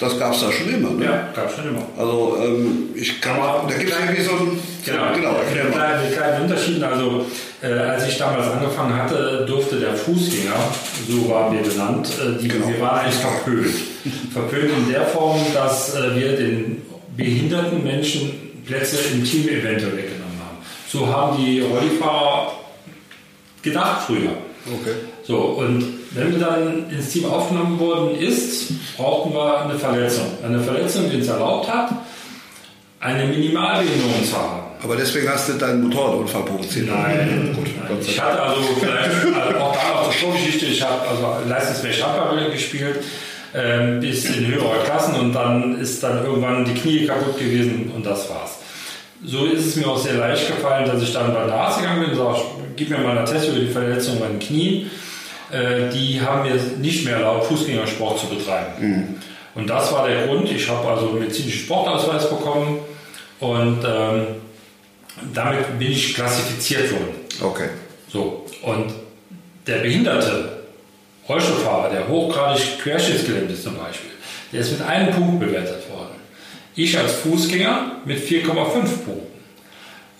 [0.00, 0.90] Das gab es da schon immer.
[0.90, 1.04] Ne?
[1.06, 1.82] Ja, gab schon immer.
[1.98, 5.72] Also ähm, ich kann Aber- da gibt es irgendwie so ein Genau, genau erklär der
[5.76, 5.98] mal.
[5.98, 6.82] kleine, kleine Unterschied.
[6.82, 7.26] Also,
[7.62, 10.54] äh, als ich damals angefangen hatte, durfte der Fußgänger,
[11.08, 12.68] so waren wir genannt, äh, die, Genau.
[12.68, 13.74] wir waren eigentlich verpönt.
[14.32, 16.82] verpönt in der Form, dass äh, wir den
[17.16, 18.30] behinderten Menschen
[18.64, 20.58] Plätze im Team-Event weggenommen haben.
[20.88, 22.52] So haben die Rollifahrer
[23.62, 24.30] gedacht früher.
[24.66, 24.94] Okay.
[25.24, 30.26] So, und wenn wir dann ins Team aufgenommen worden ist, brauchten wir eine Verletzung.
[30.44, 31.90] Eine Verletzung, die uns erlaubt hat,
[33.00, 34.62] eine Minimalbehinderung zu haben.
[34.82, 36.88] Aber deswegen hast du deinen Motorradunfall provoziert.
[36.88, 37.98] Nein, Gut, nein.
[38.00, 42.50] Ich hatte also vielleicht also auch da noch zur Vorgeschichte, ich habe also leistungsfähig Handball
[42.50, 43.00] gespielt
[43.54, 48.04] ähm, bis in höhere Klassen und dann ist dann irgendwann die Knie kaputt gewesen und
[48.04, 48.58] das war's.
[49.24, 52.02] So ist es mir auch sehr leicht gefallen, dass ich dann bei der Arzt gegangen
[52.02, 52.40] bin und sage,
[52.76, 54.88] gib mir mal einen Test über die Verletzung meinen Knien.
[55.50, 59.20] Äh, die haben mir nicht mehr erlaubt, Fußgängersport zu betreiben.
[59.54, 60.50] Und das war der Grund.
[60.50, 62.80] Ich habe also medizinischen Sportausweis bekommen
[63.40, 64.26] und ähm,
[65.34, 67.14] damit bin ich klassifiziert worden.
[67.40, 67.68] Okay.
[68.08, 68.92] So, und
[69.66, 70.62] der behinderte
[71.28, 74.10] Rollstuhlfahrer, der hochgradig querschnittsgelähmt ist zum Beispiel,
[74.52, 76.16] der ist mit einem Punkt bewertet worden.
[76.74, 79.26] Ich als Fußgänger mit 4,5 Punkten.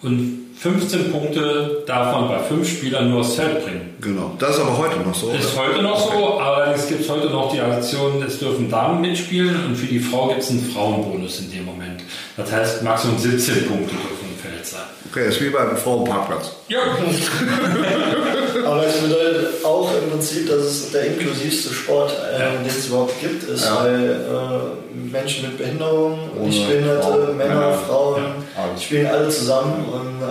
[0.02, 3.94] Und 15 Punkte darf man bei fünf Spielern nur aufs Feld bringen.
[4.00, 4.32] Genau.
[4.40, 5.30] Das ist aber heute noch so.
[5.30, 9.54] Ist heute noch so, allerdings gibt es heute noch die Aktion, es dürfen Damen mitspielen
[9.66, 12.02] und für die Frau gibt es einen Frauenbonus in dem Moment.
[12.36, 14.17] Das heißt, maximum 17 Punkte dürfen
[14.66, 14.82] sein.
[15.10, 16.52] Okay, das ist wie beim Frauenparkplatz.
[16.68, 16.78] Ja,
[18.66, 22.50] Aber es bedeutet auch im Prinzip, dass es der inklusivste Sport, äh, Ja.
[22.50, 23.84] den es überhaupt gibt, ist, Ja.
[23.84, 28.22] weil äh, Menschen mit Behinderung, Nichtbehinderte, Frauen, Männer, Männer, Frauen
[28.56, 30.26] ja, spielen alle zusammen und äh,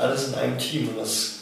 [0.00, 0.88] alles in einem Team.
[0.88, 1.34] Und das,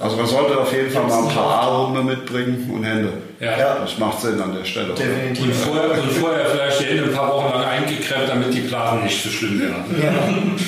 [0.00, 3.12] Also man sollte auf jeden Fall mal ein paar Arme mitbringen und Hände.
[3.40, 3.58] ja.
[3.58, 3.78] Ja.
[3.80, 4.90] Das macht Sinn an der Stelle.
[4.90, 5.56] Und definitiv.
[5.64, 9.22] vorher, und vorher vielleicht die Hände ein paar Wochen lang eingekremt, damit die Blasen nicht
[9.22, 10.56] so schlimm werden.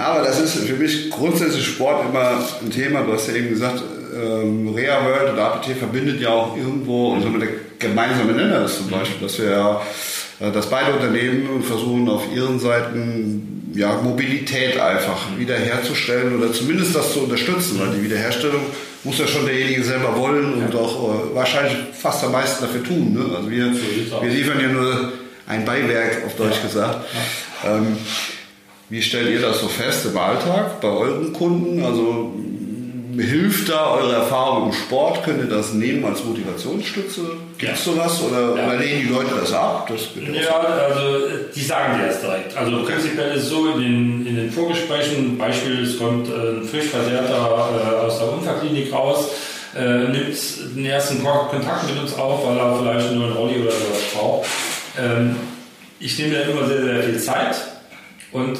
[0.00, 3.02] Aber das ist für mich grundsätzlich Sport immer ein Thema.
[3.02, 3.82] Du hast ja eben gesagt,
[4.14, 8.64] ähm, Rea World oder APT verbindet ja auch irgendwo, und so mit der gemeinsame Nenner
[8.64, 9.82] ist zum Beispiel, dass wir ja,
[10.40, 17.12] äh, dass beide Unternehmen versuchen auf ihren Seiten ja, Mobilität einfach wiederherzustellen oder zumindest das
[17.12, 18.62] zu unterstützen, weil die Wiederherstellung
[19.04, 23.14] muss ja schon derjenige selber wollen und auch äh, wahrscheinlich fast am meisten dafür tun.
[23.14, 23.36] Ne?
[23.36, 25.12] Also wir, wir liefern ja nur
[25.46, 27.06] ein Beiwerk, auf Deutsch gesagt.
[27.64, 27.96] Ähm,
[28.90, 31.82] wie stellt ihr das so fest im Alltag bei euren Kunden?
[31.84, 32.32] Also
[33.16, 35.24] hilft da eure Erfahrung im Sport?
[35.24, 37.20] Könnt ihr das nehmen als Motivationsstütze?
[37.58, 37.92] Gibt es Ja.
[37.92, 38.20] sowas?
[38.22, 38.66] Oder, Ja.
[38.66, 39.88] oder lehnen die Leute das ab?
[39.90, 42.56] Das ja also die sagen dir das direkt.
[42.56, 46.64] Also prinzipiell ist es so in den, in den Vorgesprächen, Beispiel, es kommt äh, ein
[46.64, 47.68] frisch versehrter
[48.02, 49.26] äh, aus der Unfallklinik raus,
[49.76, 50.36] äh, nimmt
[50.76, 54.02] den ersten Kon- Kontakt mit uns auf, weil er vielleicht nur einen Rolli oder sowas
[54.14, 54.48] braucht.
[54.98, 55.36] Ähm,
[55.98, 57.54] ich nehme da immer sehr, sehr viel Zeit
[58.32, 58.58] und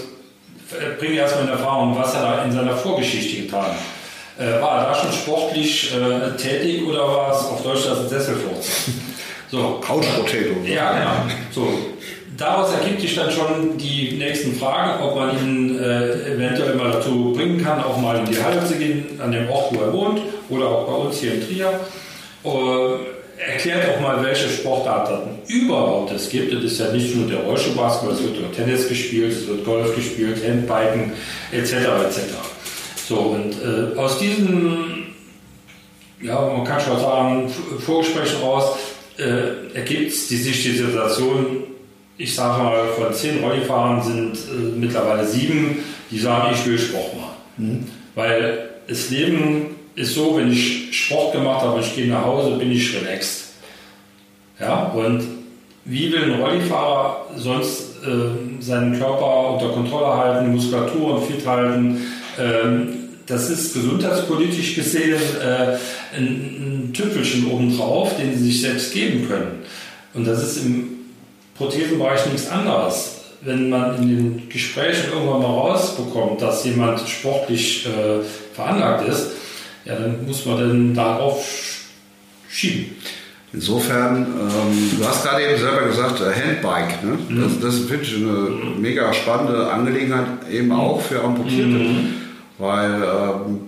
[0.98, 3.76] bringe erstmal in Erfahrung, was er da in seiner Vorgeschichte getan hat.
[4.38, 8.08] Äh, war er da schon sportlich äh, tätig oder war es auf Deutsch das ein
[8.08, 8.66] Sesselfurz?
[9.50, 10.64] So, Couch Potato.
[10.64, 11.34] ja, genau.
[11.50, 11.68] So.
[12.36, 17.32] Daraus ergibt sich dann schon die nächsten Fragen, ob man ihn äh, eventuell mal dazu
[17.36, 20.20] bringen kann, auch mal in die Halle zu gehen, an dem Ort, wo er wohnt,
[20.48, 21.80] oder auch bei uns hier in Trier.
[22.44, 22.48] Äh,
[23.46, 26.52] erklärt auch mal, welche Sportarten überhaupt es gibt.
[26.52, 29.94] Es ist ja nicht nur der Rollstuhlbasketball, es wird auch Tennis gespielt, es wird Golf
[29.94, 31.12] gespielt, Handbiken,
[31.52, 31.72] etc.
[31.72, 32.20] etc.
[33.08, 35.10] So, und äh, aus diesen
[36.22, 37.48] ja, man kann schon sagen,
[37.78, 38.76] Vorgesprächen raus,
[39.18, 41.64] äh, ergibt sich die Situation,
[42.18, 45.78] ich sage mal, von zehn Rollifahrern sind äh, mittlerweile sieben,
[46.10, 47.90] die sagen, ich will Sport machen.
[48.14, 52.72] Weil das Leben ist so, wenn ich Sport gemacht habe, ich gehe nach Hause, bin
[52.72, 53.44] ich relaxed.
[54.58, 55.22] Ja, und
[55.84, 62.06] wie will ein Rollifahrer sonst äh, seinen Körper unter Kontrolle halten, Muskulatur und fit halten?
[62.38, 62.88] Ähm,
[63.26, 65.76] das ist gesundheitspolitisch gesehen äh,
[66.16, 69.62] ein, ein Tüpfelchen obendrauf, den sie sich selbst geben können.
[70.14, 70.88] Und das ist im
[71.56, 73.16] Prothesenbereich nichts anderes.
[73.42, 78.22] Wenn man in den Gesprächen irgendwann mal rausbekommt, dass jemand sportlich äh,
[78.54, 79.28] veranlagt ist,
[79.84, 81.46] ja, dann muss man dann darauf
[82.48, 82.96] schieben.
[83.52, 87.02] Insofern, ähm, du hast gerade eben selber gesagt, äh, Handbike.
[87.02, 87.18] Ne?
[87.42, 91.80] Das, das ist wirklich eine mega spannende Angelegenheit, eben auch für Amputierte.
[92.58, 93.60] Weil, ähm,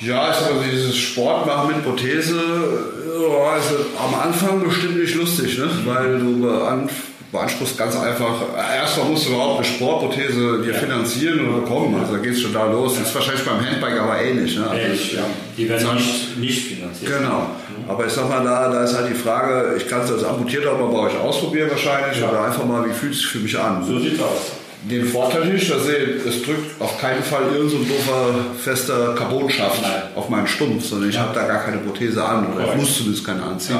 [0.00, 3.70] ja, ich sag mal, dieses Sport machen mit Prothese ja, ist
[4.04, 5.70] am Anfang bestimmt nicht lustig, ne?
[5.86, 8.34] weil du beanf- beanspruchst ganz einfach,
[8.78, 11.98] erstmal musst du überhaupt eine Sportprothese dir finanzieren oder bekommen.
[11.98, 12.94] Also da geht es schon da los.
[12.98, 14.56] Das ist wahrscheinlich beim Handbike aber ähnlich.
[14.56, 14.64] Ne?
[14.68, 15.22] Also Ehrlich, ja.
[15.56, 17.18] Die werden Sonst- nicht, nicht finanziert.
[17.18, 17.46] Genau.
[17.88, 20.76] Aber ich sag mal, da, da ist halt die Frage, ich kann es als Amputierter
[20.76, 22.28] mal bei euch ausprobieren wahrscheinlich Ja.
[22.28, 23.82] oder einfach mal, wie fühlt es sich für mich an.
[23.86, 24.52] So sieht's aus.
[24.82, 29.80] Den Vorteil nicht, dass ich, es drückt auf keinen Fall irgendein so doofer, fester Carbonschaft
[30.16, 31.22] auf meinen Stumpf, sondern ich Ja.
[31.22, 33.78] habe da gar keine Prothese an oder ich muss zumindest keine anziehen.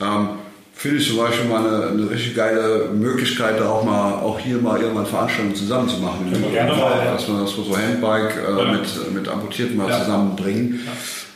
[0.00, 0.28] Ähm,
[0.80, 4.58] Finde ich zum Beispiel mal eine, eine richtig geile Möglichkeit, da auch mal auch hier
[4.58, 6.30] mal irgendwann Veranstaltungen zusammen zu machen.
[6.30, 7.14] Können wir gerne mal, ja.
[7.14, 8.70] Dass wir das so Handbike äh, Ja.
[8.72, 9.98] mit, mit Amputierten mal Ja.
[10.04, 10.78] zusammenbringen.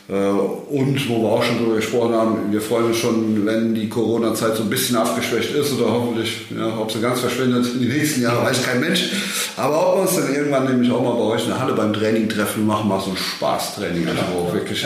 [0.07, 3.89] Äh, Und wo wir auch schon drüber gesprochen haben, wir freuen uns schon, wenn die
[3.89, 7.87] Corona-Zeit so ein bisschen abgeschwächt ist oder hoffentlich, ja, ob sie ganz verschwindet in die
[7.87, 9.09] nächsten Jahre, weiß kein Mensch.
[9.57, 11.91] Aber ob wir uns dann irgendwann nämlich auch mal bei euch in der Halle beim
[11.91, 14.85] Training treffen, machen mal so ein Spaßtraining, also wo auch wirklich.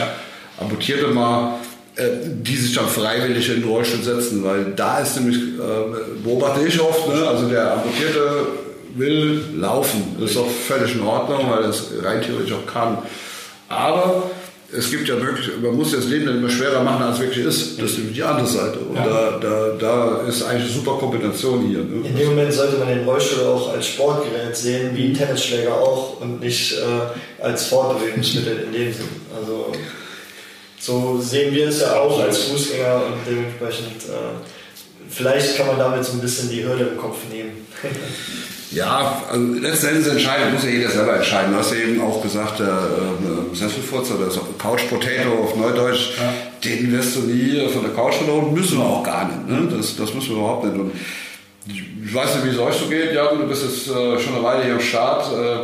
[0.59, 1.59] Amputierte mal,
[1.99, 6.79] die sich dann freiwillig in den Rollstuhl setzen, weil da ist nämlich, äh, beobachte ich
[6.79, 8.47] oft, ne, also der Amputierte
[8.95, 10.15] will laufen.
[10.19, 12.99] Das ist auch völlig in Ordnung, weil es rein theoretisch auch kann.
[13.69, 14.29] Aber
[14.71, 17.45] es gibt ja wirklich, man muss das Leben dann immer schwerer machen, als es wirklich
[17.45, 17.81] ist.
[17.81, 18.79] Das ist die andere Seite.
[18.79, 19.05] Und ja.
[19.05, 21.79] da, da, da ist eigentlich eine super Kombination hier.
[21.79, 22.07] Ne?
[22.07, 26.19] In dem Moment sollte man den Rollstuhl auch als Sportgerät sehen, wie ein Tennisschläger auch,
[26.21, 29.07] und nicht äh, als Fortbewegungsmittel in dem Sinn.
[29.39, 29.71] Also
[30.87, 36.05] so sehen wir es ja auch als Fußgänger und dementsprechend äh, vielleicht kann man damit
[36.05, 37.67] so ein bisschen die Hürde im Kopf nehmen.
[38.69, 41.53] Ja, also letzten Endes entscheidet, muss ja jeder selber entscheiden.
[41.53, 46.17] Du hast ja eben auch gesagt, der äh, Sesselfurzer oder so Couch Potato auf Neudeutsch,
[46.17, 46.33] ja.
[46.61, 49.47] den wirst du nie von der Couch verloren, müssen wir auch gar nicht.
[49.47, 49.73] Ne?
[49.73, 50.77] Das, das müssen wir überhaupt nicht.
[50.77, 50.91] Und
[51.65, 54.43] ich weiß nicht, wie es euch so geht, Jan, du bist jetzt äh, schon eine
[54.43, 55.31] Weile hier am Start.
[55.33, 55.59] Äh,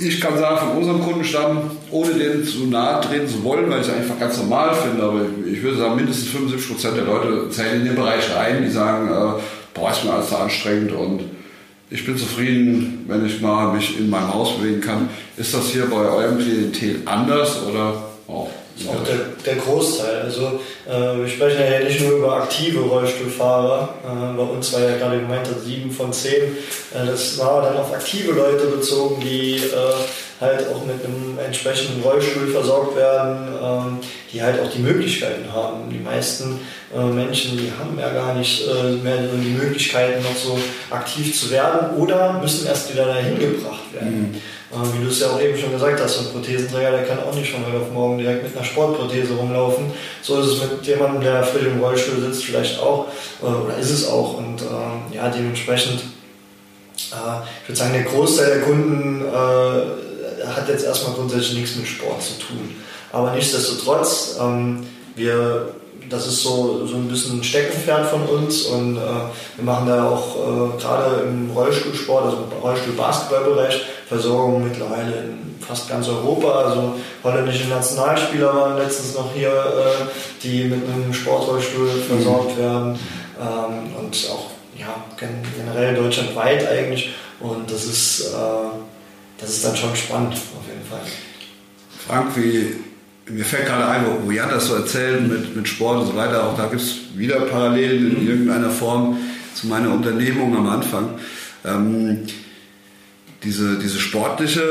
[0.00, 3.88] ich kann sagen, von unserem Kundenstamm, ohne den zu nahe treten zu wollen, weil ich
[3.88, 5.20] es einfach ganz normal finde, aber
[5.50, 9.08] ich würde sagen, mindestens 75 Prozent der Leute zählen in den Bereich rein, die sagen,
[9.08, 9.40] äh,
[9.74, 11.24] boah, ist mir alles so anstrengend und
[11.90, 15.10] ich bin zufrieden, wenn ich mal mich in meinem Haus bewegen kann.
[15.36, 18.48] Ist das hier bei eurem Klientel anders oder auch?
[18.88, 20.22] Auch der, der Großteil.
[20.22, 23.94] Also äh, wir sprechen ja nicht nur über aktive Rollstuhlfahrer.
[24.02, 26.56] Äh, bei uns war ja gerade gemeint, sieben von zehn.
[26.94, 32.02] Äh, das war dann auf aktive Leute bezogen, die äh, halt auch mit einem entsprechenden
[32.02, 33.98] Rollstuhl versorgt werden, ähm,
[34.32, 35.88] die halt auch die Möglichkeiten haben.
[35.90, 36.58] Die meisten
[36.94, 40.58] äh, Menschen, die haben ja gar nicht äh, mehr die Möglichkeiten, noch so
[40.90, 44.32] aktiv zu werden oder müssen erst wieder dahin gebracht werden.
[44.32, 44.42] Mhm.
[44.72, 47.34] Äh, wie du es ja auch eben schon gesagt hast, ein Prothesenträger, der kann auch
[47.34, 49.92] nicht von heute auf morgen direkt mit einer Sportprothese rumlaufen.
[50.22, 53.06] So ist es mit jemandem, der frisch im Rollstuhl sitzt, vielleicht auch,
[53.40, 54.38] oder ist es auch.
[54.38, 56.02] Und ähm, ja, dementsprechend,
[56.94, 59.24] ich würde sagen, der Großteil der Kunden
[60.46, 62.74] hat jetzt erstmal grundsätzlich nichts mit Sport zu tun.
[63.12, 65.74] Aber nichtsdestotrotz, ähm, wir,
[66.08, 70.08] das ist so, so ein bisschen ein Steckenpferd von uns und äh, wir machen da
[70.08, 76.50] auch äh, gerade im Rollstuhlsport, also im Rollstuhl-Basketballbereich, Versorgung mittlerweile in fast ganz Europa.
[76.50, 80.04] Also holländische Nationalspieler waren letztens noch hier, äh,
[80.42, 82.98] die mit einem Sportrollstuhl versorgt werden
[83.40, 87.14] ähm, und auch ja, generell deutschlandweit eigentlich.
[87.40, 88.78] Und das ist äh,
[89.42, 91.00] das ist dann schon spannend, auf jeden Fall.
[92.06, 92.76] Frank, wie,
[93.32, 96.44] mir fällt gerade ein, wo Jan das so erzählt mit, mit Sport und so weiter,
[96.44, 99.16] auch da gibt es wieder Parallelen in irgendeiner Form
[99.54, 101.14] zu meiner Unternehmung am Anfang.
[101.64, 102.26] Ähm,
[103.42, 104.62] diese, diese sportliche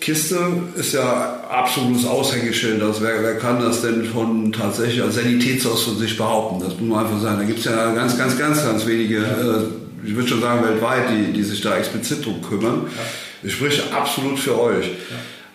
[0.00, 0.38] Kiste
[0.76, 2.82] ist ja absolutes Aushängeschild.
[2.82, 6.60] Also wer, wer kann das denn von tatsächlich als Sanitätshaus von sich behaupten?
[6.60, 7.38] Das muss man einfach sagen.
[7.38, 11.10] Da gibt es ja ganz, ganz, ganz, ganz wenige, äh, ich würde schon sagen weltweit,
[11.10, 12.86] die, die sich da explizit drum kümmern.
[12.86, 13.02] Ja.
[13.42, 14.86] Ich spreche absolut für euch.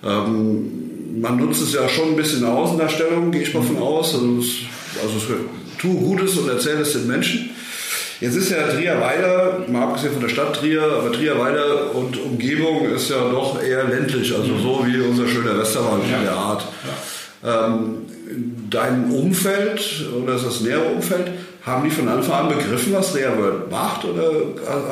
[0.03, 0.25] Ja.
[0.25, 3.77] Ähm, man nutzt es ja schon ein bisschen in der Außendarstellung, gehe ich mal von
[3.77, 4.13] aus.
[4.13, 4.47] Also, es,
[5.01, 5.33] also
[5.77, 7.49] tu Gutes und erzähle es den Menschen.
[8.21, 13.09] Jetzt ist ja Trierweiler, mal abgesehen von der Stadt Trier, aber Trierweiler und Umgebung ist
[13.09, 16.17] ja doch eher ländlich, also so wie unser schöner Westerwald ja.
[16.17, 16.65] in der Art.
[17.43, 17.67] Ja.
[17.67, 18.01] Ähm,
[18.69, 21.31] dein Umfeld oder ist das nähere Umfeld,
[21.65, 24.03] haben die von Anfang an begriffen, was World macht?
[24.03, 24.31] Oder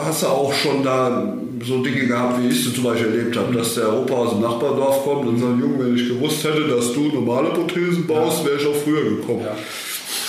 [0.05, 1.33] hast du auch schon da
[1.63, 4.41] so Dinge gehabt, wie ich sie zum Beispiel erlebt habe, dass der Opa aus dem
[4.41, 8.57] Nachbardorf kommt und sagt, Junge, wenn ich gewusst hätte, dass du normale Prothesen baust, wäre
[8.57, 9.41] ich auch früher gekommen.
[9.41, 9.55] Ja.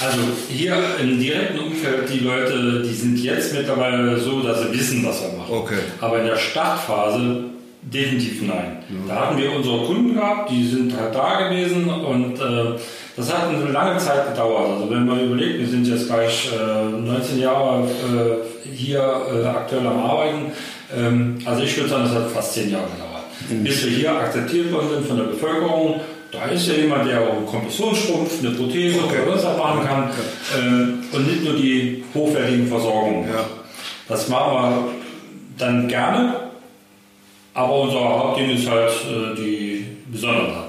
[0.00, 5.04] Also hier im direkten Umfeld, die Leute, die sind jetzt mittlerweile so, dass sie wissen,
[5.04, 5.54] was wir machen.
[5.54, 5.78] Okay.
[6.00, 7.44] Aber in der Startphase
[7.82, 8.78] definitiv nein.
[8.88, 9.14] Ja.
[9.14, 12.78] Da hatten wir unsere Kunden gehabt, die sind halt da gewesen und äh,
[13.18, 14.70] das hat eine lange Zeit gedauert.
[14.70, 19.84] Also wenn man überlegt, wir sind jetzt gleich äh, 19 Jahre äh, hier äh, aktuell
[19.88, 20.52] am Arbeiten.
[20.96, 23.24] Ähm, also ich würde sagen, das hat fast 10 Jahre gedauert.
[23.50, 23.64] Mhm.
[23.64, 26.00] Bis wir hier akzeptiert worden sind von der Bevölkerung.
[26.30, 29.16] Da ist ja jemand, der auch einen Kompressionsstrumpf, eine Prothese okay.
[29.26, 30.10] oder was machen kann.
[30.54, 33.28] Äh, und nicht nur die hochwertigen Versorgungen.
[33.28, 33.44] Ja.
[34.06, 34.88] Das machen wir
[35.58, 36.34] dann gerne.
[37.52, 40.67] Aber unser Hauptding ist halt äh, die Besonderheit.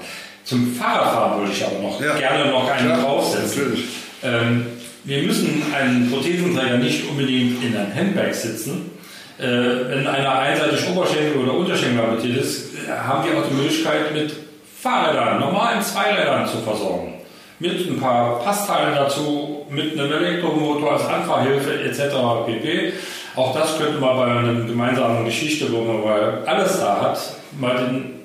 [0.50, 2.16] Zum Fahrradfahren würde ich aber noch ja.
[2.16, 3.84] gerne noch einen ja, draufsetzen.
[4.20, 4.66] Ähm,
[5.04, 8.90] wir müssen einen Prothesenträger nicht unbedingt in einem Handbag sitzen.
[9.38, 14.32] Äh, wenn einer einseitig Oberschenkel oder Unterschenkel amputiert ist, haben wir auch die Möglichkeit, mit
[14.82, 17.14] Fahrrädern, normalen Zweirädern zu versorgen.
[17.60, 22.16] Mit ein paar Passteilen dazu, mit einem Elektromotor als Anfahrhilfe etc.
[22.44, 22.94] pp.
[23.36, 27.20] Auch das könnte man bei einer gemeinsamen Geschichte, wo man mal alles da hat,
[27.56, 28.19] mal den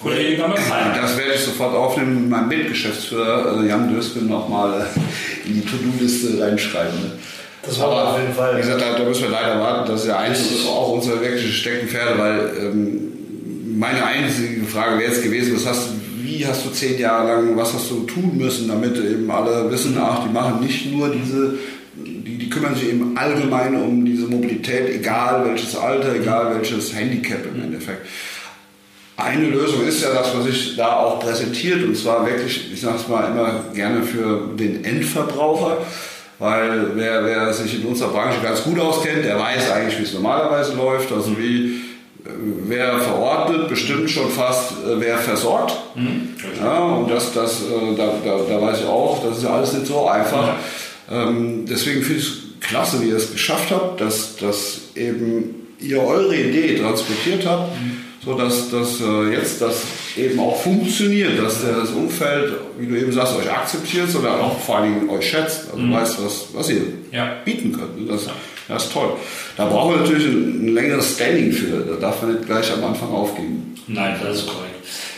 [0.00, 0.92] Kollegen damals sein.
[1.00, 4.86] Das werde ich sofort aufnehmen mit meinem Mitgeschäftsführer, also Jan Dösken, nochmal
[5.44, 7.00] in die To-Do-Liste reinschreiben.
[7.00, 7.12] Ne?
[7.62, 8.56] Das war Aber, auf jeden Fall.
[8.56, 9.90] Wie gesagt, da, da, müssen wir leider warten.
[9.90, 15.22] Das ist ja eins auch unsere wirkliche Steckenpferde, weil ähm, meine einzige Frage wäre jetzt
[15.22, 15.88] gewesen, was hast
[16.26, 19.96] wie hast du zehn Jahre lang, was hast du tun müssen, damit eben alle wissen,
[19.98, 21.54] ach, die machen nicht nur diese,
[21.94, 27.46] die, die kümmern sich eben allgemein um diese Mobilität, egal welches Alter, egal welches Handicap
[27.46, 28.06] im Endeffekt.
[29.16, 32.96] Eine Lösung ist ja das, was sich da auch präsentiert, und zwar wirklich, ich sage
[32.96, 35.78] es mal immer gerne für den Endverbraucher,
[36.38, 40.12] weil wer, wer sich in unserer Branche ganz gut auskennt, der weiß eigentlich, wie es
[40.12, 41.76] normalerweise läuft, also wie
[42.26, 42.30] äh,
[42.66, 45.74] wer verordnet, bestimmt schon fast, äh, wer versorgt.
[45.94, 46.34] Mhm.
[46.62, 49.72] Ja, und das, das, äh, da, da, da weiß ich auch, das ist ja alles
[49.72, 50.48] nicht so einfach.
[51.10, 51.28] Ja.
[51.28, 56.02] Ähm, deswegen finde ich es klasse, wie ihr es geschafft habt, dass, dass eben ihr
[56.02, 57.80] eure Idee transportiert habt.
[57.80, 59.84] Mhm so dass, dass äh, jetzt das
[60.16, 64.78] eben auch funktioniert, dass das Umfeld, wie du eben sagst, euch akzeptiert, sondern auch vor
[64.78, 65.92] allen Dingen euch schätzt, also mhm.
[65.92, 67.36] weiß, was, was ihr ja.
[67.44, 68.10] bieten könnt.
[68.10, 68.28] Das,
[68.66, 69.12] das ist toll.
[69.56, 72.84] Da brauchen wir natürlich ein, ein längeres Standing für, da darf man nicht gleich am
[72.84, 73.76] Anfang aufgeben.
[73.86, 74.74] Nein, das ist korrekt.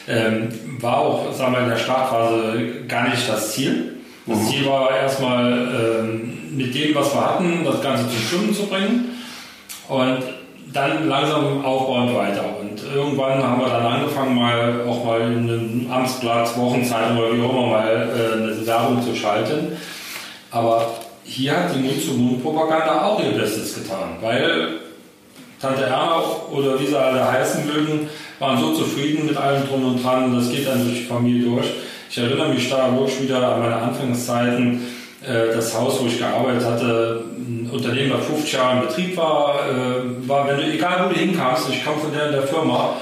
[0.06, 0.48] Ähm,
[0.80, 3.94] war auch, sagen wir, in der Startphase gar nicht das Ziel.
[4.26, 4.48] Das mhm.
[4.48, 9.16] Ziel war erstmal ähm, mit dem, was wir hatten, das Ganze zum Schwimmen zu bringen.
[9.88, 10.22] Und
[10.72, 12.44] dann langsam aufbauend weiter.
[12.60, 17.42] Und irgendwann haben wir dann angefangen, mal auch mal in einem Amtsblatt, Wochenzeitung oder wie
[17.42, 19.76] auch immer mal äh, eine Werbung zu schalten.
[20.50, 20.94] Aber
[21.24, 24.80] hier hat die Mund-zu-Mund-Propaganda auch ihr Bestes getan, weil
[25.60, 28.08] Tante Erna oder wie sie alle heißen mögen,
[28.38, 31.50] waren so zufrieden mit allem drum und dran und das geht dann durch die Familie
[31.50, 31.66] durch.
[32.10, 34.86] Ich erinnere mich wirklich wieder an meine Anfangszeiten,
[35.22, 37.24] äh, das Haus, wo ich gearbeitet hatte,
[37.68, 41.18] ein Unternehmen, das 50 Jahre in Betrieb war, äh, war, wenn du, egal wo du
[41.18, 42.96] hinkamst, ich komme von der der Firma,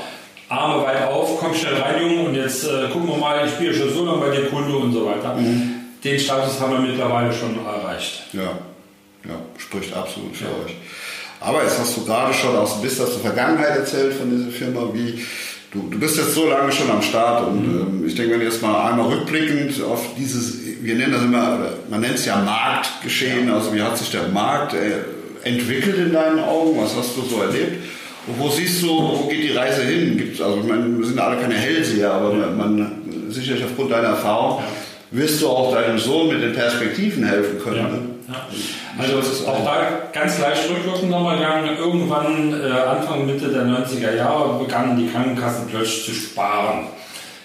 [0.48, 3.74] Arme weit auf, komm schnell rein, Junge, und jetzt äh, gucken wir mal, ich spiele
[3.74, 5.34] schon so lange bei dir Kunde und so weiter.
[5.34, 5.74] Mhm.
[6.04, 8.26] Den Status haben wir mittlerweile schon erreicht.
[8.32, 8.42] Ja,
[9.24, 10.50] ja spricht absolut für ja.
[10.64, 10.76] euch.
[11.40, 14.88] Aber jetzt hast du gerade schon aus, bist aus der Vergangenheit erzählt von dieser Firma,
[14.92, 15.20] wie
[15.72, 18.00] du, du bist jetzt so lange schon am Start und mhm.
[18.02, 21.58] ähm, ich denke, wenn du jetzt mal einmal rückblickend auf dieses, wir nennen das immer,
[21.90, 26.40] man nennt es ja Marktgeschehen, also wie hat sich der Markt äh, entwickelt in deinen
[26.40, 27.84] Augen, was hast du so erlebt?
[28.26, 30.16] Und wo siehst du, wo geht die Reise hin?
[30.18, 32.92] Gibt's, also ich meine, wir sind alle keine Hellseher, aber man, man
[33.28, 34.62] sicherlich aufgrund deiner Erfahrung
[35.12, 37.76] wirst du auch deinem Sohn mit den Perspektiven helfen können.
[37.76, 37.88] Ja.
[37.88, 37.98] Ne?
[38.28, 38.46] Ja.
[38.98, 41.76] Also auch da ganz leicht rückwirkend nochmal gegangen.
[41.78, 46.86] Irgendwann äh, Anfang, Mitte der 90er Jahre begannen die Krankenkassen plötzlich zu sparen.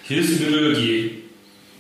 [0.04, 1.22] Hilfsmittel, die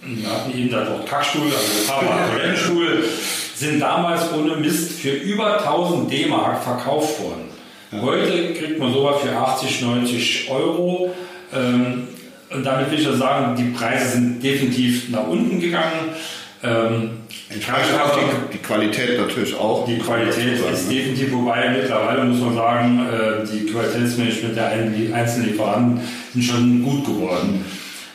[0.03, 3.03] wir hatten eben da doch Kackstuhl, also Toilettenstuhl,
[3.55, 7.49] sind damals ohne Mist für über 1000 D-Mark verkauft worden.
[7.91, 8.01] Ja.
[8.01, 11.13] Heute kriegt man sowas für 80, 90 Euro.
[11.53, 12.07] Ähm,
[12.49, 16.15] und damit will ich ja sagen, die Preise sind definitiv nach unten gegangen.
[16.63, 17.11] Ähm,
[17.53, 19.85] Entsprechend auch die, die, Qualität natürlich auch.
[19.85, 20.95] Die Qualität ist ne?
[20.95, 24.71] definitiv, wobei mittlerweile muss man sagen, äh, die Qualitätsmanagement der
[25.13, 26.01] einzelnen Lieferanten
[26.33, 27.65] sind schon gut geworden.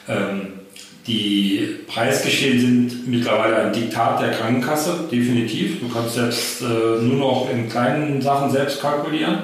[0.08, 0.48] Ähm,
[1.06, 5.80] die Preisgeschehen sind mittlerweile ein Diktat der Krankenkasse, definitiv.
[5.80, 9.42] Du kannst jetzt äh, nur noch in kleinen Sachen selbst kalkulieren.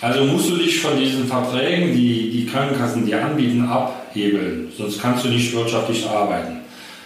[0.00, 4.72] Also musst du dich von diesen Verträgen, die die Krankenkassen dir anbieten, abhebeln.
[4.76, 6.59] Sonst kannst du nicht wirtschaftlich arbeiten.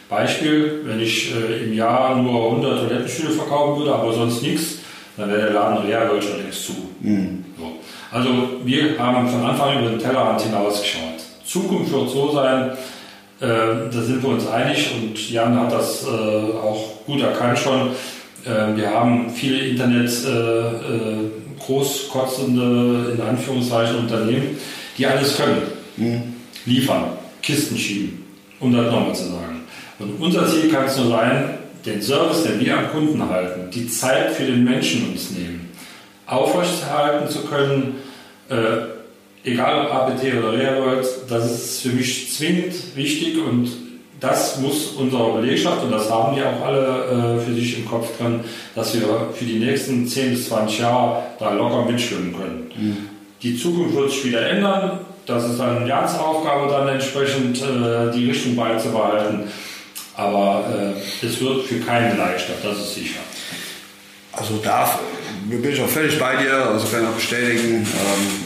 [0.09, 4.79] Beispiel, wenn ich äh, im Jahr nur 100 Toilettenstühle verkaufen würde, aber sonst nichts,
[5.17, 6.73] dann wäre der Laden leer, würde schon längst zu.
[7.01, 7.45] Mhm.
[7.59, 7.73] So.
[8.11, 8.31] Also
[8.65, 11.21] wir haben von Anfang über den Tellerrand hinausgeschaut.
[11.45, 12.71] Zukunft wird so sein,
[13.41, 17.91] äh, da sind wir uns einig und Jan hat das äh, auch gut erkannt schon.
[18.45, 24.57] Äh, wir haben viele Internet äh, äh, großkotzende, in Anführungszeichen, Unternehmen,
[24.97, 25.63] die alles können.
[25.97, 26.35] Mhm.
[26.67, 27.05] Liefern,
[27.43, 28.25] Kisten schieben,
[28.61, 29.54] um das nochmal zu sagen.
[29.99, 33.89] Und unser Ziel kann es nur sein, den Service, den wir am Kunden halten, die
[33.89, 35.71] Zeit für den Menschen uns nehmen,
[36.27, 37.97] aufrechterhalten zu können,
[38.49, 43.71] äh, egal ob APT oder Rearworld, das ist für mich zwingend wichtig und
[44.21, 48.17] das muss unsere Belegschaft, und das haben die auch alle äh, für sich im Kopf
[48.17, 48.41] drin,
[48.75, 49.03] dass wir
[49.35, 52.71] für die nächsten 10 bis 20 Jahre da locker mitschwimmen können.
[52.75, 52.97] Mhm.
[53.43, 55.01] Die Zukunft wird sich wieder ändern.
[55.27, 59.45] Das ist dann Jans Aufgabe, dann entsprechend äh, die Richtung beizubehalten.
[60.17, 63.21] Aber äh, es wird für keinen leichter, das ist sicher.
[64.33, 64.99] Also da
[65.45, 67.77] bin ich auch völlig bei dir, also kann ich auch bestätigen.
[67.77, 68.45] Ähm,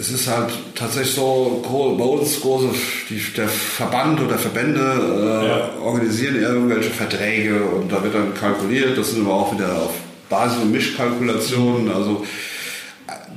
[0.00, 1.64] es ist halt tatsächlich so,
[1.98, 2.68] bei uns große,
[3.10, 5.70] die, der Verband oder Verbände äh, ja.
[5.82, 9.94] organisieren irgendwelche Verträge und da wird dann kalkuliert, das sind aber auch wieder auf
[10.28, 12.24] Basis- und Mischkalkulationen, also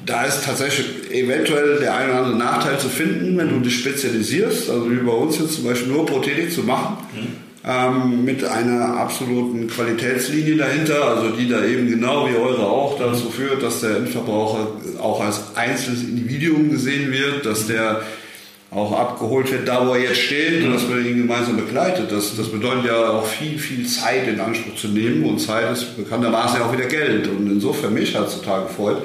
[0.06, 4.70] da ist tatsächlich eventuell der eine oder andere Nachteil zu finden, wenn du dich spezialisierst,
[4.70, 7.28] also wie bei uns jetzt zum Beispiel nur Prothetik zu machen, mhm.
[7.68, 13.30] ähm, mit einer absoluten Qualitätslinie dahinter, also die da eben genau wie eure auch dazu
[13.30, 14.68] führt, dass der Endverbraucher
[15.00, 18.02] auch als einzelnes Individuum gesehen wird, dass der
[18.72, 22.10] auch abgeholt wird, da wo er jetzt steht und dass man ihn gemeinsam begleitet.
[22.10, 25.98] Das, das bedeutet ja auch viel, viel Zeit in Anspruch zu nehmen und Zeit ist
[25.98, 27.28] bekanntermaßen ja auch wieder Geld.
[27.28, 29.04] Und insofern mich heutzutage freut,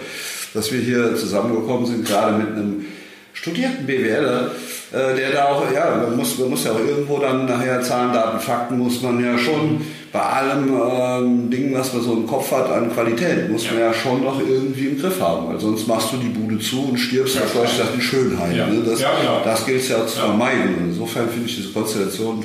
[0.57, 2.87] dass wir hier zusammengekommen sind, gerade mit einem
[3.35, 4.51] studierten BWLer,
[4.93, 8.13] äh, der da auch, ja, man muss, man muss ja auch irgendwo dann nachher Zahlen,
[8.13, 9.83] Daten, Fakten muss man ja schon
[10.13, 13.93] bei allem ähm, Ding, was man so im Kopf hat an Qualität, muss man ja
[13.93, 17.37] schon noch irgendwie im Griff haben, weil sonst machst du die Bude zu und stirbst
[17.37, 18.57] ja, auf Deutsch gesagt in Schönheit.
[18.57, 18.67] Ja.
[18.67, 18.83] Ne?
[18.87, 19.43] Das, Ja, ja.
[19.45, 20.77] das gilt es ja zu vermeiden.
[20.89, 22.45] Insofern finde ich diese Konstellation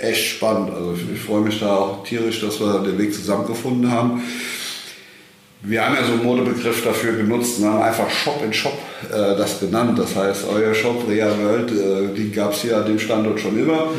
[0.00, 0.70] echt spannend.
[0.74, 4.22] Also ich, ich freue mich da auch tierisch, dass wir den Weg zusammengefunden haben.
[5.64, 8.76] Wir haben ja so einen Modebegriff dafür genutzt und haben einfach Shop in Shop
[9.10, 9.96] äh, das genannt.
[9.96, 13.56] Das heißt, euer Shop Rea World, äh, die gab es hier an dem Standort schon
[13.56, 13.90] immer.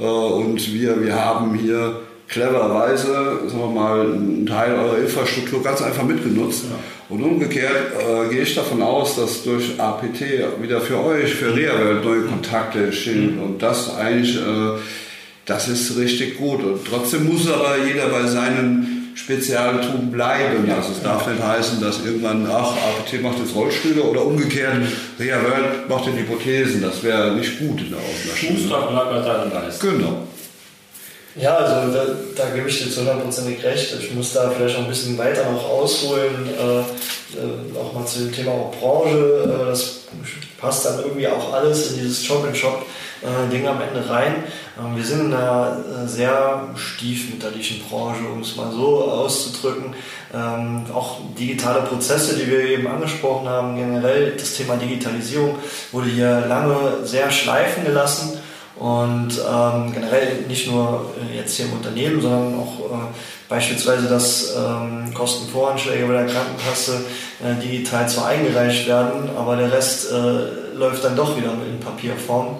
[0.00, 5.82] Äh, und wir, wir haben hier clevererweise, sagen wir mal, einen Teil eurer Infrastruktur ganz
[5.82, 6.64] einfach mitgenutzt.
[7.10, 10.22] Und umgekehrt äh, gehe ich davon aus, dass durch APT
[10.62, 13.38] wieder für euch, für Rea World neue Kontakte entstehen.
[13.38, 14.78] Und das eigentlich, äh,
[15.44, 16.64] das ist richtig gut.
[16.64, 20.70] Und trotzdem muss aber jeder bei seinem Spezialtum bleiben.
[20.70, 24.74] Also es darf nicht heißen, dass irgendwann, ach, APT macht jetzt Rollstühle oder umgekehrt,
[25.18, 26.82] Rea World macht den Hypothesen.
[26.82, 28.56] Das wäre nicht gut in der Auslassung.
[28.56, 29.80] Schuster bleibt bei deinem Geist.
[29.80, 30.28] Genau.
[31.38, 33.94] Ja, also da, da gebe ich dir zu hundertprozentig recht.
[34.00, 38.20] Ich muss da vielleicht noch ein bisschen weiter noch ausholen, äh, äh, auch mal zu
[38.20, 39.44] dem Thema auch Branche.
[39.44, 40.00] Äh, das
[40.58, 44.44] passt dann irgendwie auch alles in dieses Shop-in-Shop-Ding am Ende rein.
[44.78, 49.94] Ähm, wir sind in einer äh, sehr stiefmütterlichen Branche, um es mal so auszudrücken.
[50.34, 55.56] Ähm, auch digitale Prozesse, die wir eben angesprochen haben, generell das Thema Digitalisierung
[55.92, 58.38] wurde hier lange sehr schleifen gelassen.
[58.78, 63.06] Und ähm, generell nicht nur äh, jetzt hier im Unternehmen, sondern auch äh,
[63.48, 67.04] beispielsweise, dass ähm, Kostenvoranschläge bei der Krankenkasse
[67.42, 72.58] äh, digital zwar eingereicht werden, aber der Rest äh, läuft dann doch wieder in Papierform.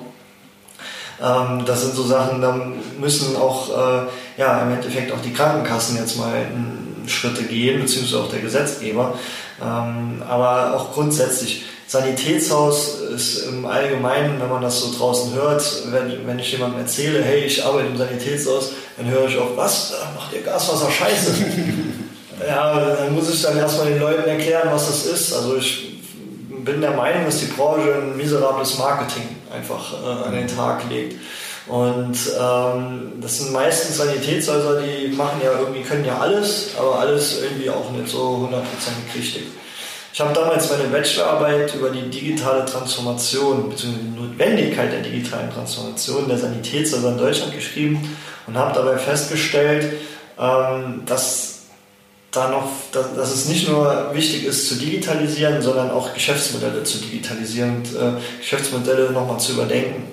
[1.22, 2.58] Ähm, das sind so Sachen, da
[2.98, 4.06] müssen auch äh,
[4.38, 9.18] ja, im Endeffekt auch die Krankenkassen jetzt mal in Schritte gehen, beziehungsweise auch der Gesetzgeber.
[9.62, 15.62] Ähm, aber auch grundsätzlich, Sanitätshaus ist im Allgemeinen, wenn man das so draußen hört,
[15.92, 19.94] wenn, wenn ich jemandem erzähle, hey, ich arbeite im Sanitätshaus, dann höre ich oft, was,
[20.14, 21.32] macht ihr Gaswasser scheiße?
[22.46, 25.32] ja, dann muss ich dann erstmal den Leuten erklären, was das ist.
[25.32, 26.00] Also ich
[26.64, 31.14] bin der Meinung, dass die Branche ein miserables Marketing einfach äh, an den Tag legt.
[31.68, 37.42] Und ähm, das sind meistens Sanitätshäuser, die machen ja irgendwie, können ja alles, aber alles
[37.42, 39.42] irgendwie auch nicht so hundertprozentig richtig.
[40.16, 43.88] Ich habe damals meine Bachelorarbeit über die digitale Transformation bzw.
[44.00, 49.92] die Notwendigkeit der digitalen Transformation der Sanitätshäuser in Deutschland geschrieben und habe dabei festgestellt,
[50.40, 51.64] ähm, dass
[52.30, 57.76] da noch, dass es nicht nur wichtig ist zu digitalisieren, sondern auch Geschäftsmodelle zu digitalisieren
[57.76, 60.04] und äh, Geschäftsmodelle nochmal zu überdenken.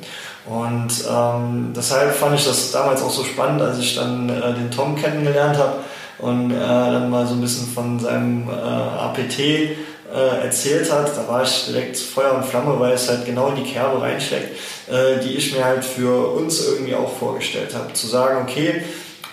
[0.45, 4.69] Und ähm, deshalb fand ich das damals auch so spannend, als ich dann äh, den
[4.69, 5.75] Tom kennengelernt habe
[6.19, 9.77] und äh, dann mal so ein bisschen von seinem äh, APT
[10.13, 11.17] äh, erzählt hat.
[11.17, 14.51] Da war ich direkt Feuer und Flamme, weil es halt genau in die Kerbe reinschlägt,
[14.89, 17.93] äh, die ich mir halt für uns irgendwie auch vorgestellt habe.
[17.93, 18.83] Zu sagen, okay,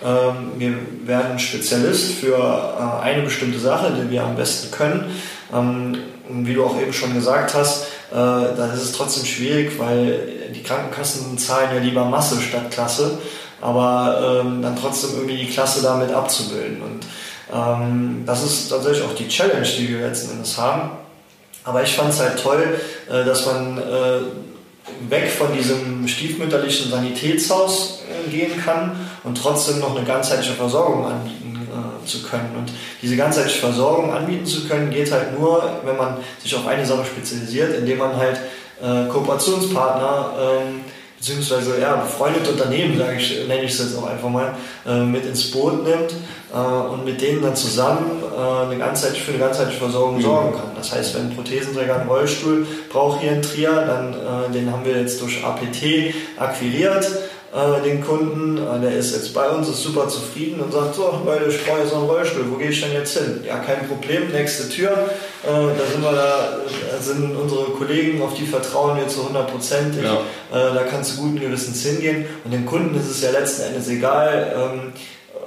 [0.05, 0.74] ähm, wir
[1.05, 5.11] werden Spezialist für äh, eine bestimmte Sache, die wir am besten können.
[5.53, 9.78] Ähm, und wie du auch eben schon gesagt hast, äh, da ist es trotzdem schwierig,
[9.78, 13.18] weil die Krankenkassen zahlen ja lieber Masse statt Klasse,
[13.61, 16.81] aber ähm, dann trotzdem irgendwie die Klasse damit abzubilden.
[16.83, 17.05] Und
[17.53, 20.90] ähm, das ist tatsächlich auch die Challenge, die wir letzten Endes haben.
[21.64, 24.20] Aber ich fand es halt toll, äh, dass man äh,
[25.09, 28.92] weg von diesem stiefmütterlichen Sanitätshaus äh, gehen kann
[29.24, 32.55] und trotzdem noch eine ganzheitliche Versorgung anbieten äh, zu können.
[32.57, 32.72] Und
[33.03, 37.05] diese ganzheitliche Versorgung anbieten zu können, geht halt nur, wenn man sich auf eine Sache
[37.05, 38.40] spezialisiert, indem man halt
[38.82, 40.80] äh, Kooperationspartner ähm,
[41.18, 44.55] beziehungsweise ja, befreundete Unternehmen, sage ich, nenne ich es jetzt auch einfach mal,
[44.86, 46.14] äh, mit ins Boot nimmt
[46.59, 50.22] und mit denen dann zusammen äh, eine ganzheitliche, für eine ganzheitliche Versorgung Mhm.
[50.22, 50.70] sorgen kann.
[50.76, 54.84] Das heißt, wenn ein Prothesenträger einen Rollstuhl braucht hier in Trier, dann äh, den haben
[54.84, 57.07] wir jetzt durch APT akquiriert,
[57.53, 58.57] äh, den Kunden.
[58.59, 61.80] Äh, der ist jetzt bei uns, ist super zufrieden und sagt, so Leute, ich brauche
[61.80, 63.44] jetzt noch einen Rollstuhl, wo gehe ich denn jetzt hin?
[63.46, 64.90] Ja, kein Problem, nächste Tür.
[64.90, 66.59] Äh, da sind wir da,
[66.92, 69.94] da sind unsere Kollegen, auf die vertrauen wir zu 100 Prozent.
[70.03, 70.14] Ja.
[70.14, 72.26] Äh, da kannst du guten Gewissens hingehen.
[72.44, 74.92] Und dem Kunden ist es ja letzten Endes egal, ähm,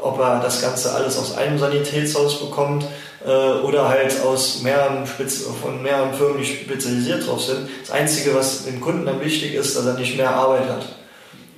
[0.03, 2.85] ob er das Ganze alles aus einem Sanitätshaus bekommt
[3.25, 3.29] äh,
[3.65, 7.67] oder halt aus mehreren Spitz von mehreren Firmen, die spezialisiert drauf sind.
[7.81, 10.85] Das Einzige, was dem Kunden dann wichtig ist, dass er nicht mehr Arbeit hat.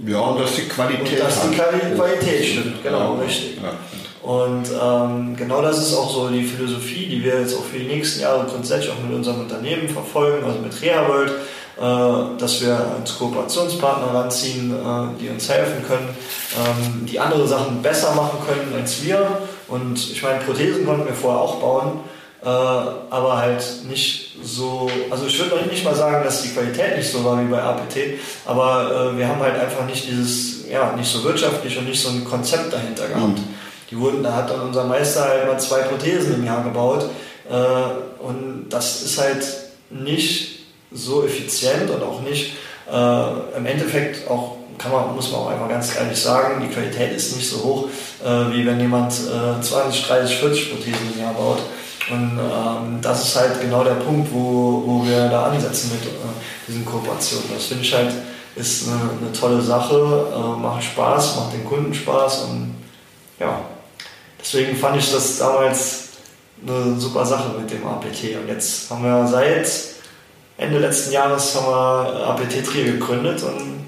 [0.05, 1.19] Ja, und dass die Qualität.
[1.19, 1.69] Und dass die hat.
[1.71, 3.21] Quali- Qualität stimmt, genau, Ja.
[3.23, 3.57] richtig.
[3.63, 3.71] Ja.
[4.29, 7.85] Und ähm, genau das ist auch so die Philosophie, die wir jetzt auch für die
[7.85, 11.33] nächsten Jahre grundsätzlich auch mit unserem Unternehmen verfolgen, also mit RehaWorld, äh,
[11.77, 16.09] dass wir als Kooperationspartner ranziehen, äh, die uns helfen können,
[16.55, 19.27] ähm, die andere Sachen besser machen können als wir.
[19.67, 21.99] Und ich meine, Prothesen konnten wir vorher auch bauen.
[22.45, 26.95] äh, aber halt nicht so, also ich würde noch nicht mal sagen, dass die Qualität
[26.95, 27.97] nicht so war wie bei APT,
[28.45, 32.09] aber äh, wir haben halt einfach nicht dieses, ja, nicht so wirtschaftlich und nicht so
[32.09, 33.39] ein Konzept dahinter gehabt.
[33.39, 33.55] Mhm.
[33.89, 37.09] Die wurden, da hat dann unser Meister halt mal zwei Prothesen im Jahr gebaut
[37.49, 39.43] äh, und das ist halt
[39.89, 40.54] nicht
[40.95, 42.55] so effizient und auch nicht
[42.91, 47.13] äh, im Endeffekt auch kann man, muss man auch einfach ganz ehrlich sagen, die Qualität
[47.13, 47.87] ist nicht so hoch,
[48.25, 51.59] äh, wie wenn jemand äh, 20, 30, 40 Prothesen im Jahr baut.
[52.09, 56.11] Und ähm, das ist halt genau der Punkt, wo, wo wir da ansetzen mit äh,
[56.67, 57.45] diesen Kooperationen.
[57.53, 58.11] Das finde ich halt
[58.55, 62.75] ist eine, eine tolle Sache, äh, macht Spaß, macht den Kunden Spaß und
[63.39, 63.59] ja,
[64.39, 66.03] deswegen fand ich das damals
[66.65, 68.37] eine super Sache mit dem APT.
[68.41, 69.67] Und jetzt haben wir seit
[70.57, 73.85] Ende letzten Jahres haben wir APT Trier gegründet und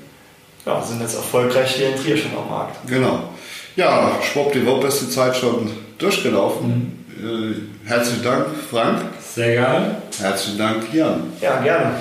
[0.66, 2.76] ja, sind jetzt erfolgreich hier in Trier schon am Markt.
[2.88, 3.30] Genau.
[3.76, 7.06] Ja, schwuppdiwupp ist die Zeit schon durchgelaufen.
[7.18, 7.58] Mhm.
[7.86, 9.02] Äh, herzlichen Dank, Frank.
[9.22, 10.02] Sehr gerne.
[10.20, 11.32] Herzlichen Dank, Jan.
[11.40, 11.96] Ja, gerne.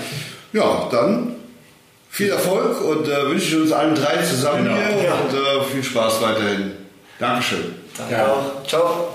[0.52, 1.36] Ja, dann
[2.10, 4.76] viel Erfolg und äh, wünsche ich uns allen drei zusammen genau.
[4.76, 5.12] hier ja.
[5.14, 6.72] und äh, viel Spaß weiterhin.
[7.18, 7.74] Dankeschön.
[7.96, 8.26] Danke ja.
[8.26, 8.66] auch.
[8.66, 9.14] Ciao.